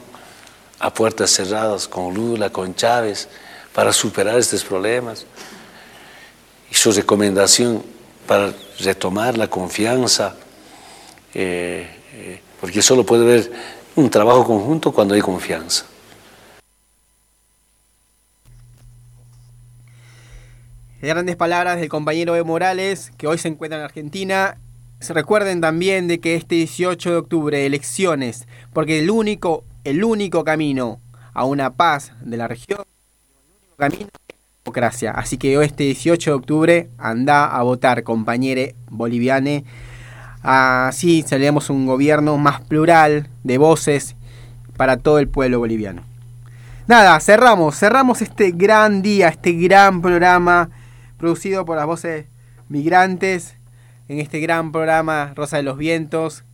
a 0.78 0.92
puertas 0.92 1.30
cerradas 1.30 1.86
con 1.86 2.14
Lula, 2.14 2.50
con 2.50 2.74
Chávez, 2.74 3.28
para 3.72 3.92
superar 3.92 4.38
estos 4.38 4.64
problemas. 4.64 5.26
Y 6.70 6.74
su 6.74 6.92
recomendación 6.92 7.82
para 8.26 8.52
retomar 8.80 9.38
la 9.38 9.48
confianza, 9.48 10.36
eh, 11.34 11.88
eh, 12.12 12.40
porque 12.60 12.82
solo 12.82 13.04
puede 13.04 13.24
haber 13.24 13.52
un 13.96 14.10
trabajo 14.10 14.44
conjunto 14.44 14.92
cuando 14.92 15.14
hay 15.14 15.20
confianza. 15.20 15.86
Grandes 21.00 21.36
palabras 21.36 21.78
del 21.78 21.88
compañero 21.88 22.34
Evo 22.34 22.46
Morales, 22.46 23.12
que 23.16 23.28
hoy 23.28 23.38
se 23.38 23.48
encuentra 23.48 23.78
en 23.78 23.84
Argentina. 23.84 24.58
Se 24.98 25.14
recuerden 25.14 25.60
también 25.60 26.08
de 26.08 26.18
que 26.18 26.34
este 26.34 26.56
18 26.56 27.10
de 27.10 27.16
octubre, 27.16 27.66
elecciones, 27.66 28.48
porque 28.72 28.98
el 28.98 29.08
único, 29.10 29.64
el 29.84 30.02
único 30.02 30.42
camino 30.42 31.00
a 31.34 31.44
una 31.44 31.74
paz 31.74 32.12
de 32.20 32.36
la 32.36 32.48
región, 32.48 32.80
el 32.80 33.56
único 33.56 33.76
camino 33.76 34.08
Así 35.14 35.38
que 35.38 35.56
hoy, 35.56 35.66
este 35.66 35.84
18 35.84 36.30
de 36.30 36.34
octubre, 36.36 36.90
anda 36.98 37.46
a 37.46 37.62
votar, 37.62 38.02
compañere 38.02 38.74
boliviane. 38.90 39.64
Así 40.42 41.24
salemos 41.26 41.70
un 41.70 41.86
gobierno 41.86 42.36
más 42.38 42.60
plural 42.60 43.28
de 43.44 43.58
voces 43.58 44.16
para 44.76 44.96
todo 44.96 45.18
el 45.18 45.28
pueblo 45.28 45.58
boliviano. 45.58 46.02
Nada, 46.86 47.20
cerramos, 47.20 47.76
cerramos 47.76 48.22
este 48.22 48.52
gran 48.52 49.02
día, 49.02 49.28
este 49.28 49.52
gran 49.52 50.00
programa 50.00 50.70
producido 51.18 51.64
por 51.64 51.76
las 51.76 51.84
voces 51.84 52.26
migrantes 52.68 53.56
en 54.08 54.20
este 54.20 54.40
gran 54.40 54.72
programa 54.72 55.32
Rosa 55.34 55.58
de 55.58 55.64
los 55.64 55.76
Vientos. 55.76 56.44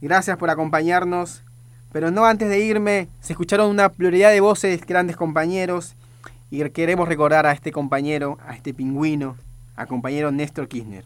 Gracias 0.00 0.38
por 0.38 0.48
acompañarnos, 0.48 1.44
pero 1.92 2.10
no 2.10 2.24
antes 2.24 2.48
de 2.48 2.60
irme, 2.60 3.08
se 3.20 3.34
escucharon 3.34 3.68
una 3.68 3.90
pluralidad 3.90 4.30
de 4.30 4.40
voces, 4.40 4.86
grandes 4.86 5.16
compañeros, 5.16 5.96
y 6.50 6.68
queremos 6.70 7.08
recordar 7.08 7.46
a 7.46 7.52
este 7.52 7.72
compañero, 7.72 8.38
a 8.46 8.54
este 8.54 8.74
pingüino, 8.74 9.36
a 9.76 9.86
compañero 9.86 10.30
Néstor 10.30 10.68
Kirchner. 10.68 11.04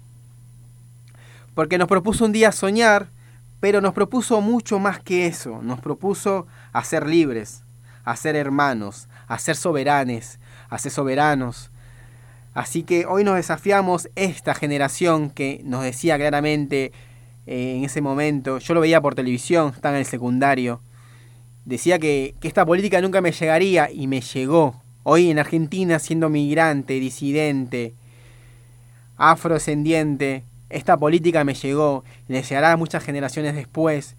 Porque 1.55 1.79
nos 1.79 1.89
propuso 1.89 2.25
un 2.25 2.33
día 2.33 2.53
soñar, 2.53 3.09
pero 3.61 3.81
nos 3.81 3.95
propuso 3.95 4.41
mucho 4.41 4.79
más 4.79 5.01
que 5.01 5.27
eso, 5.27 5.61
nos 5.63 5.81
propuso 5.81 6.47
a 6.73 6.83
ser 6.85 7.07
libres, 7.07 7.65
a 8.05 8.17
ser 8.17 8.37
hermanos, 8.37 9.09
a 9.29 9.39
ser 9.39 9.57
soberanes, 9.57 10.41
a 10.69 10.79
ser 10.79 10.91
soberanos, 10.91 11.73
Así 12.55 12.83
que 12.83 13.07
hoy 13.07 13.25
nos 13.25 13.37
desafiamos 13.37 14.11
esta 14.15 14.55
generación 14.55 15.31
que 15.31 15.63
nos 15.65 15.83
decía 15.83 16.19
claramente 16.19 16.93
eh, 17.47 17.77
en 17.77 17.85
ese 17.85 18.03
momento, 18.03 18.59
yo 18.59 18.75
lo 18.75 18.81
veía 18.81 19.01
por 19.01 19.15
televisión, 19.15 19.73
estaba 19.75 19.95
en 19.95 20.01
el 20.01 20.07
secundario, 20.07 20.83
decía 21.65 21.99
que, 21.99 22.35
que 22.41 22.49
esta 22.49 22.67
política 22.67 23.01
nunca 23.01 23.21
me 23.23 23.33
llegaría 23.33 23.91
y 23.91 24.07
me 24.07 24.21
llegó. 24.21 24.82
Hoy 25.05 25.31
en 25.31 25.39
Argentina, 25.39 25.99
siendo 25.99 26.29
migrante, 26.29 26.95
disidente, 26.95 27.95
afrodescendiente, 29.17 30.45
esta 30.71 30.97
política 30.97 31.45
me 31.45 31.55
llegó, 31.55 32.05
le 32.29 32.43
llegará 32.43 32.73
a 32.73 32.77
muchas 32.77 33.03
generaciones 33.03 33.55
después. 33.55 34.17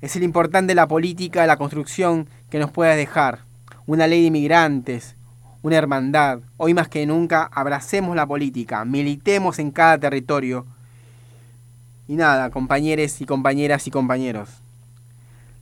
Es 0.00 0.16
el 0.16 0.22
importante 0.22 0.74
la 0.74 0.88
política, 0.88 1.46
la 1.46 1.56
construcción 1.56 2.28
que 2.50 2.58
nos 2.58 2.70
pueda 2.70 2.94
dejar. 2.94 3.40
Una 3.86 4.06
ley 4.06 4.20
de 4.20 4.28
inmigrantes, 4.28 5.16
una 5.62 5.76
hermandad. 5.76 6.40
Hoy 6.56 6.72
más 6.72 6.88
que 6.88 7.04
nunca 7.04 7.50
abracemos 7.52 8.14
la 8.14 8.26
política, 8.26 8.84
militemos 8.84 9.58
en 9.58 9.70
cada 9.72 9.98
territorio. 9.98 10.66
Y 12.06 12.14
nada, 12.14 12.50
compañeros 12.50 13.20
y 13.20 13.26
compañeras 13.26 13.86
y 13.86 13.90
compañeros. 13.90 14.48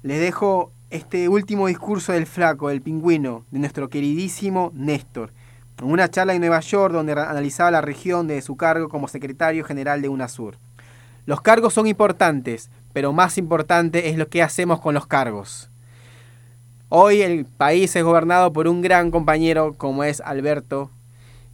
Les 0.02 0.20
dejo 0.20 0.72
este 0.91 1.28
último 1.28 1.68
discurso 1.68 2.12
del 2.12 2.26
flaco, 2.26 2.68
del 2.68 2.82
pingüino, 2.82 3.45
de 3.53 3.61
nuestro 3.61 3.88
queridísimo 3.88 4.72
Néstor, 4.74 5.32
en 5.78 5.91
una 5.91 6.11
charla 6.11 6.34
en 6.34 6.41
Nueva 6.41 6.61
York 6.61 6.93
donde 6.93 7.12
analizaba 7.12 7.70
la 7.70 7.80
región 7.80 8.26
de 8.26 8.43
su 8.43 8.57
cargo 8.57 8.88
como 8.88 9.07
secretario 9.07 9.64
general 9.64 10.03
de 10.03 10.09
UNASUR. 10.09 10.59
Los 11.26 11.41
cargos 11.41 11.74
son 11.74 11.86
importantes, 11.86 12.70
pero 12.93 13.12
más 13.12 13.38
importante 13.38 14.09
es 14.09 14.18
lo 14.18 14.28
que 14.28 14.43
hacemos 14.43 14.80
con 14.80 14.95
los 14.95 15.07
cargos. 15.07 15.70
Hoy 16.88 17.22
el 17.22 17.45
país 17.45 17.95
es 17.95 18.03
gobernado 18.03 18.53
por 18.53 18.66
un 18.66 18.82
gran 18.82 19.12
compañero 19.12 19.74
como 19.74 20.03
es 20.03 20.20
Alberto 20.20 20.91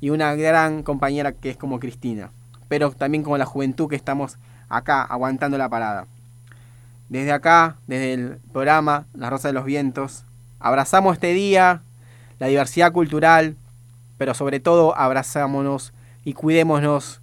y 0.01 0.09
una 0.09 0.35
gran 0.35 0.83
compañera 0.83 1.33
que 1.33 1.51
es 1.51 1.59
como 1.59 1.79
Cristina, 1.79 2.33
pero 2.69 2.91
también 2.91 3.23
como 3.23 3.37
la 3.37 3.45
juventud 3.45 3.87
que 3.87 3.97
estamos 3.97 4.39
acá 4.71 5.03
aguantando 5.03 5.59
la 5.59 5.69
parada. 5.69 6.07
Desde 7.09 7.33
acá, 7.33 7.77
desde 7.87 8.15
el 8.15 8.39
programa 8.53 9.07
La 9.15 9.31
Rosa 9.31 9.49
de 9.49 9.55
los 9.55 9.65
Vientos, 9.65 10.25
abrazamos 10.59 11.15
este 11.15 11.33
día, 11.33 11.83
la 12.39 12.49
diversidad 12.49 12.93
cultural, 12.93 13.57
pero 14.19 14.35
sobre 14.35 14.61
todo 14.61 14.97
abrazámonos 14.97 15.93
y 16.25 16.33
cuidémonos, 16.33 17.21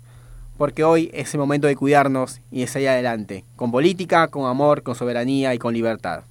porque 0.58 0.84
hoy 0.84 1.10
es 1.14 1.34
el 1.34 1.40
momento 1.40 1.68
de 1.68 1.76
cuidarnos 1.76 2.40
y 2.52 2.62
de 2.62 2.68
salir 2.68 2.90
adelante, 2.90 3.44
con 3.56 3.72
política, 3.72 4.30
con 4.30 4.46
amor, 4.46 4.84
con 4.84 4.96
soberanía 4.96 5.54
y 5.54 5.60
con 5.60 5.74
libertad. 5.74 6.24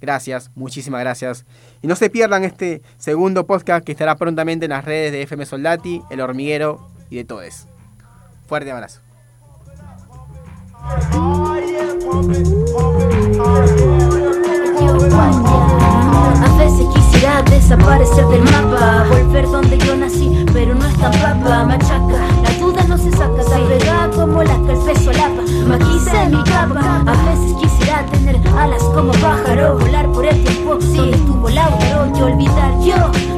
Gracias, 0.00 0.50
muchísimas 0.54 1.00
gracias. 1.00 1.46
Y 1.80 1.86
no 1.86 1.96
se 1.96 2.10
pierdan 2.10 2.44
este 2.44 2.82
segundo 2.98 3.46
podcast 3.46 3.84
que 3.84 3.92
estará 3.92 4.16
prontamente 4.16 4.66
en 4.66 4.70
las 4.70 4.84
redes 4.84 5.12
de 5.12 5.22
FM 5.22 5.46
Soldati, 5.46 6.02
El 6.10 6.20
Hormiguero 6.20 6.90
y 7.08 7.16
de 7.16 7.24
Todes. 7.24 7.68
Fuerte 8.46 8.70
abrazo. 8.70 9.00
A 12.14 12.18
veces 16.58 16.86
quisiera 16.94 17.42
desaparecer 17.42 18.24
del 18.28 18.42
mapa, 18.44 19.04
volver 19.10 19.50
donde 19.50 19.76
yo 19.78 19.96
nací, 19.96 20.46
pero 20.52 20.76
no 20.76 20.86
es 20.86 20.96
tan 20.96 21.10
papa, 21.10 21.64
machaca. 21.64 22.28
La 22.44 22.52
duda 22.60 22.84
no 22.86 22.96
se 22.96 23.10
saca, 23.10 23.42
se 23.42 23.58
como 24.14 24.44
la 24.44 24.56
que 24.64 24.72
el 24.74 24.78
peso 24.78 25.10
lapa. 25.10 25.42
Maquice 25.66 26.28
mi 26.30 26.44
capa, 26.44 27.02
a 27.04 27.12
veces 27.30 27.52
quisiera 27.60 28.06
tener 28.06 28.40
alas 28.56 28.84
como 28.94 29.10
pájaro, 29.14 29.76
volar 29.80 30.08
por 30.12 30.24
el 30.24 30.44
tiempo 30.44 30.76
donde 30.76 31.10
estuvo 31.16 31.48
Lautaro 31.48 32.12
y 32.16 32.22
olvidar 32.22 32.80
yo 32.80 32.94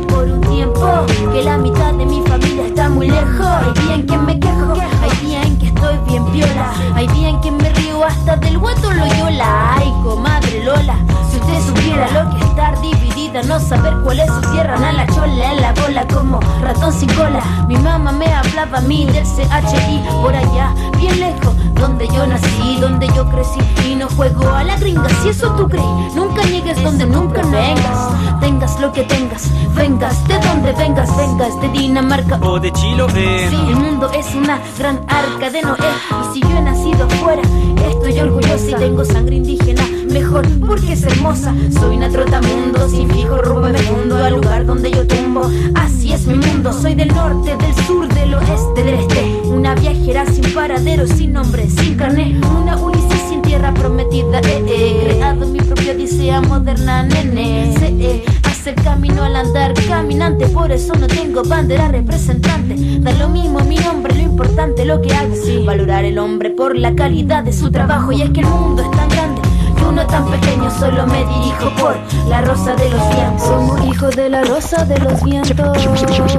por 0.09 0.24
un 0.24 0.43
tiempo 0.43 1.07
que 1.33 1.43
la 1.43 1.57
mitad 1.57 1.95
de 1.95 2.05
mi 2.05 2.20
familia 2.27 2.66
está 2.66 2.91
muy 2.91 3.09
lejos. 3.09 3.47
Hay 3.47 3.87
bien 3.87 4.07
que 4.07 4.18
me 4.18 4.39
quejo, 4.39 4.74
hay 5.03 5.27
bien 5.27 5.59
que 5.59 5.66
estoy 5.68 5.97
bien 6.09 6.24
piola, 6.27 6.74
hay 6.95 7.09
bien 7.09 7.41
que 7.41 7.51
me 7.51 7.70
río 7.70 7.86
hasta 8.05 8.37
del 8.37 8.59
guato 8.59 8.93
Loyola. 8.93 9.77
Ay, 9.77 9.93
comadre 10.03 10.65
Lola, 10.65 10.97
si 11.31 11.39
usted 11.39 11.67
supiera 11.67 12.11
lo 12.11 12.31
que 12.31 12.37
es 12.39 12.45
estar 12.45 12.81
dividida, 12.81 13.43
no 13.43 13.59
saber 13.61 13.97
cuál 14.03 14.21
es 14.21 14.27
su 14.27 14.41
tierra, 14.53 14.75
a 14.77 14.93
la 14.93 15.07
chola 15.07 15.53
en 15.53 15.61
la 15.61 15.73
bola 15.73 16.07
como 16.09 16.41
ratón 16.63 16.93
sin 16.93 17.09
cola. 17.15 17.41
Mi 17.69 17.77
mamá 17.77 18.13
me 18.13 18.27
hablaba 18.33 18.79
a 18.79 18.81
mí 18.83 19.07
del 19.07 19.25
CHI 19.25 20.03
por 20.23 20.35
allá, 20.35 20.75
bien 20.99 21.19
lejos, 21.21 21.55
donde 21.75 22.09
yo 22.09 22.27
nací, 22.27 22.79
donde 22.81 23.07
yo 23.09 23.29
crecí 23.29 23.61
y 23.87 23.95
no 23.95 24.09
juego 24.09 24.49
a 24.51 24.65
la 24.65 24.77
gringa. 24.77 25.09
Si 25.23 25.29
eso 25.29 25.51
tú 25.57 25.69
crees, 25.69 26.15
nunca 26.15 26.43
llegues 26.43 26.83
donde 26.83 27.07
nunca 27.07 27.43
vengas. 27.43 28.41
Tengas 28.41 28.81
lo 28.81 28.93
que 28.93 29.03
tengas, 29.05 29.51
vengas 29.75 30.27
de 30.29 30.39
donde 30.39 30.73
vengas, 30.73 31.15
vengas 31.17 31.61
de 31.61 31.69
Dinamarca 31.69 32.39
o 32.43 32.59
de 32.59 32.73
Chiloé. 32.73 33.49
Sí, 33.51 33.57
el 33.69 33.77
mundo 33.77 34.11
es 34.13 34.35
una 34.35 34.61
gran 34.79 35.01
arca 35.09 35.51
de 35.51 35.63
Noé 35.63 35.77
y 36.11 36.35
si 36.35 36.41
yo 36.41 36.57
he 36.57 36.61
nacido 36.97 37.09
fuera, 37.23 37.43
estoy 37.89 38.21
orgullosa 38.21 38.71
y 38.71 38.75
tengo 38.75 39.05
sangre 39.05 39.37
indígena 39.37 39.83
mejor 40.11 40.47
porque 40.67 40.93
es 40.93 41.03
hermosa. 41.03 41.55
Soy 41.79 41.97
una 41.97 42.09
trotamundo, 42.09 42.89
sin 42.89 43.09
fijo 43.11 43.39
rumbo 43.39 43.69
me 43.69 43.83
mundo 43.83 44.17
al 44.17 44.35
lugar 44.35 44.65
donde 44.65 44.91
yo 44.91 45.07
tumbo. 45.07 45.51
Así 45.75 46.13
es 46.13 46.27
mi 46.27 46.35
mundo, 46.35 46.73
soy 46.73 46.95
del 46.95 47.09
norte, 47.09 47.57
del 47.57 47.75
sur, 47.87 48.09
del 48.15 48.35
oeste, 48.35 48.83
del 48.83 48.95
este. 48.95 49.41
Una 49.45 49.75
viajera 49.75 50.25
sin 50.27 50.55
paradero, 50.55 51.07
sin 51.07 51.33
nombre, 51.33 51.69
sin 51.69 51.97
carne. 51.97 52.41
Una 52.61 52.77
Ulises 52.77 53.21
sin 53.29 53.43
tierra 53.43 53.73
prometida. 53.75 54.41
Eh, 54.41 54.65
eh. 54.69 55.01
Creado 55.05 55.47
mi 55.47 55.61
propia 55.61 55.93
odisea 55.93 56.41
moderna, 56.41 57.03
nene. 57.03 57.75
Sé, 57.79 57.89
eh, 57.99 58.25
hacer 58.45 58.75
camino 58.83 59.23
al 59.23 59.37
andar 59.37 59.75
caminante, 59.87 60.47
por 60.49 60.73
eso 60.73 60.95
no 60.95 61.07
tengo 61.07 61.43
bandera 61.45 61.89
representante. 61.89 62.75
Da 63.01 63.13
lo 63.13 63.29
mismo 63.29 63.61
mi 63.61 63.77
nombre, 63.77 64.16
importante 64.37 64.84
lo 64.84 65.01
que 65.01 65.14
hago. 65.14 65.34
Valorar 65.64 66.05
el 66.05 66.18
hombre 66.18 66.51
por 66.51 66.76
la 66.76 66.95
calidad 66.95 67.43
de 67.43 67.55
su 67.55 67.70
trabajo. 67.70 68.12
Y 68.12 68.20
es 68.20 68.30
que 68.30 68.41
el 68.41 68.47
mundo 68.47 68.82
es 68.82 68.91
tan 68.91 69.09
grande 69.09 69.41
uno 69.89 70.05
tan 70.07 70.28
pequeño 70.28 70.68
solo 70.80 71.07
me 71.07 71.24
dirijo 71.24 71.70
por 71.78 71.97
la 72.28 72.41
rosa 72.43 72.74
de 72.74 72.91
los 72.91 73.09
vientos. 73.09 73.47
Somos 73.47 73.84
hijos 73.84 74.16
de 74.16 74.28
la 74.28 74.43
rosa 74.43 74.84
de 74.84 74.99
los 74.99 75.22
vientos. 75.22 75.82
Somos 75.82 76.03
hijos 76.03 76.37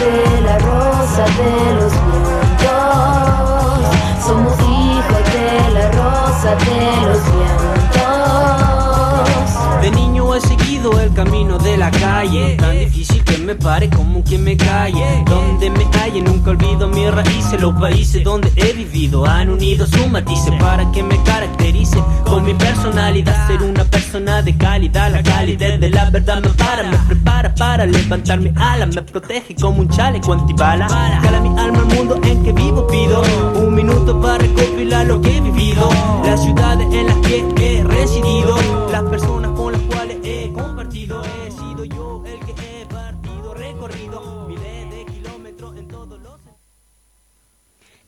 de 0.00 0.40
la 0.42 0.58
rosa 0.58 1.24
de 1.24 1.74
los 1.76 1.92
vientos. 1.92 2.72
Somos 4.26 4.54
hijos 4.60 5.22
de 5.32 5.70
la 5.72 5.90
rosa 5.92 6.50
de 6.56 6.80
los 7.06 7.22
vientos. 7.32 7.72
De 9.82 9.90
niño 9.92 10.34
he 10.34 10.40
seguido 10.40 11.00
el 11.00 11.12
camino 11.14 11.58
de 11.58 11.76
la 11.76 11.90
calle, 11.90 12.56
tan 12.56 12.78
difícil 12.78 13.11
que 13.32 13.38
me 13.38 13.54
pare 13.54 13.88
como 13.88 14.22
quien 14.22 14.44
me 14.44 14.56
calle. 14.56 15.24
Donde 15.26 15.70
me 15.70 15.84
halle, 15.96 16.20
nunca 16.20 16.50
olvido 16.50 16.88
mis 16.88 17.10
raíces. 17.10 17.60
Los 17.60 17.74
países 17.74 18.22
donde 18.24 18.52
he 18.56 18.72
vivido 18.72 19.24
han 19.26 19.48
unido 19.50 19.86
su 19.86 20.06
matices 20.08 20.52
para 20.60 20.90
que 20.92 21.02
me 21.02 21.22
caracterice 21.22 22.02
con 22.24 22.44
mi 22.44 22.54
personalidad. 22.54 23.46
Ser 23.46 23.62
una 23.62 23.84
persona 23.84 24.42
de 24.42 24.56
calidad, 24.56 25.10
la 25.10 25.22
calidad 25.22 25.78
de 25.78 25.90
la 25.90 26.10
verdad 26.10 26.42
me 26.42 26.48
para, 26.50 26.82
me 26.90 26.98
prepara 27.08 27.54
para 27.54 27.86
levantar 27.86 28.40
mi 28.40 28.52
ala, 28.56 28.86
me 28.86 29.02
protege 29.02 29.54
como 29.54 29.80
un 29.80 29.88
chaleco 29.88 30.32
antibala. 30.32 30.86
Cala 30.86 31.40
mi 31.40 31.48
alma 31.58 31.78
al 31.80 31.86
mundo 31.86 32.20
en 32.24 32.42
que 32.42 32.52
vivo, 32.52 32.86
pido 32.86 33.22
un 33.54 33.74
minuto 33.74 34.20
para 34.20 34.38
recopilar 34.38 35.06
lo 35.06 35.20
que 35.20 35.38
he 35.38 35.40
vivido. 35.40 35.88
Las 36.24 36.42
ciudades 36.42 36.86
en 36.92 37.06
las 37.06 37.16
que 37.18 37.78
he 37.78 37.84
residido, 37.84 38.56
las 38.90 39.02
personas 39.04 39.41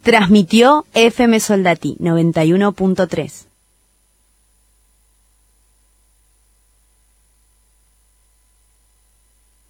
Transmitió 0.04 0.84
FM 0.92 1.40
Soldati 1.40 1.96
91.3. 1.98 3.53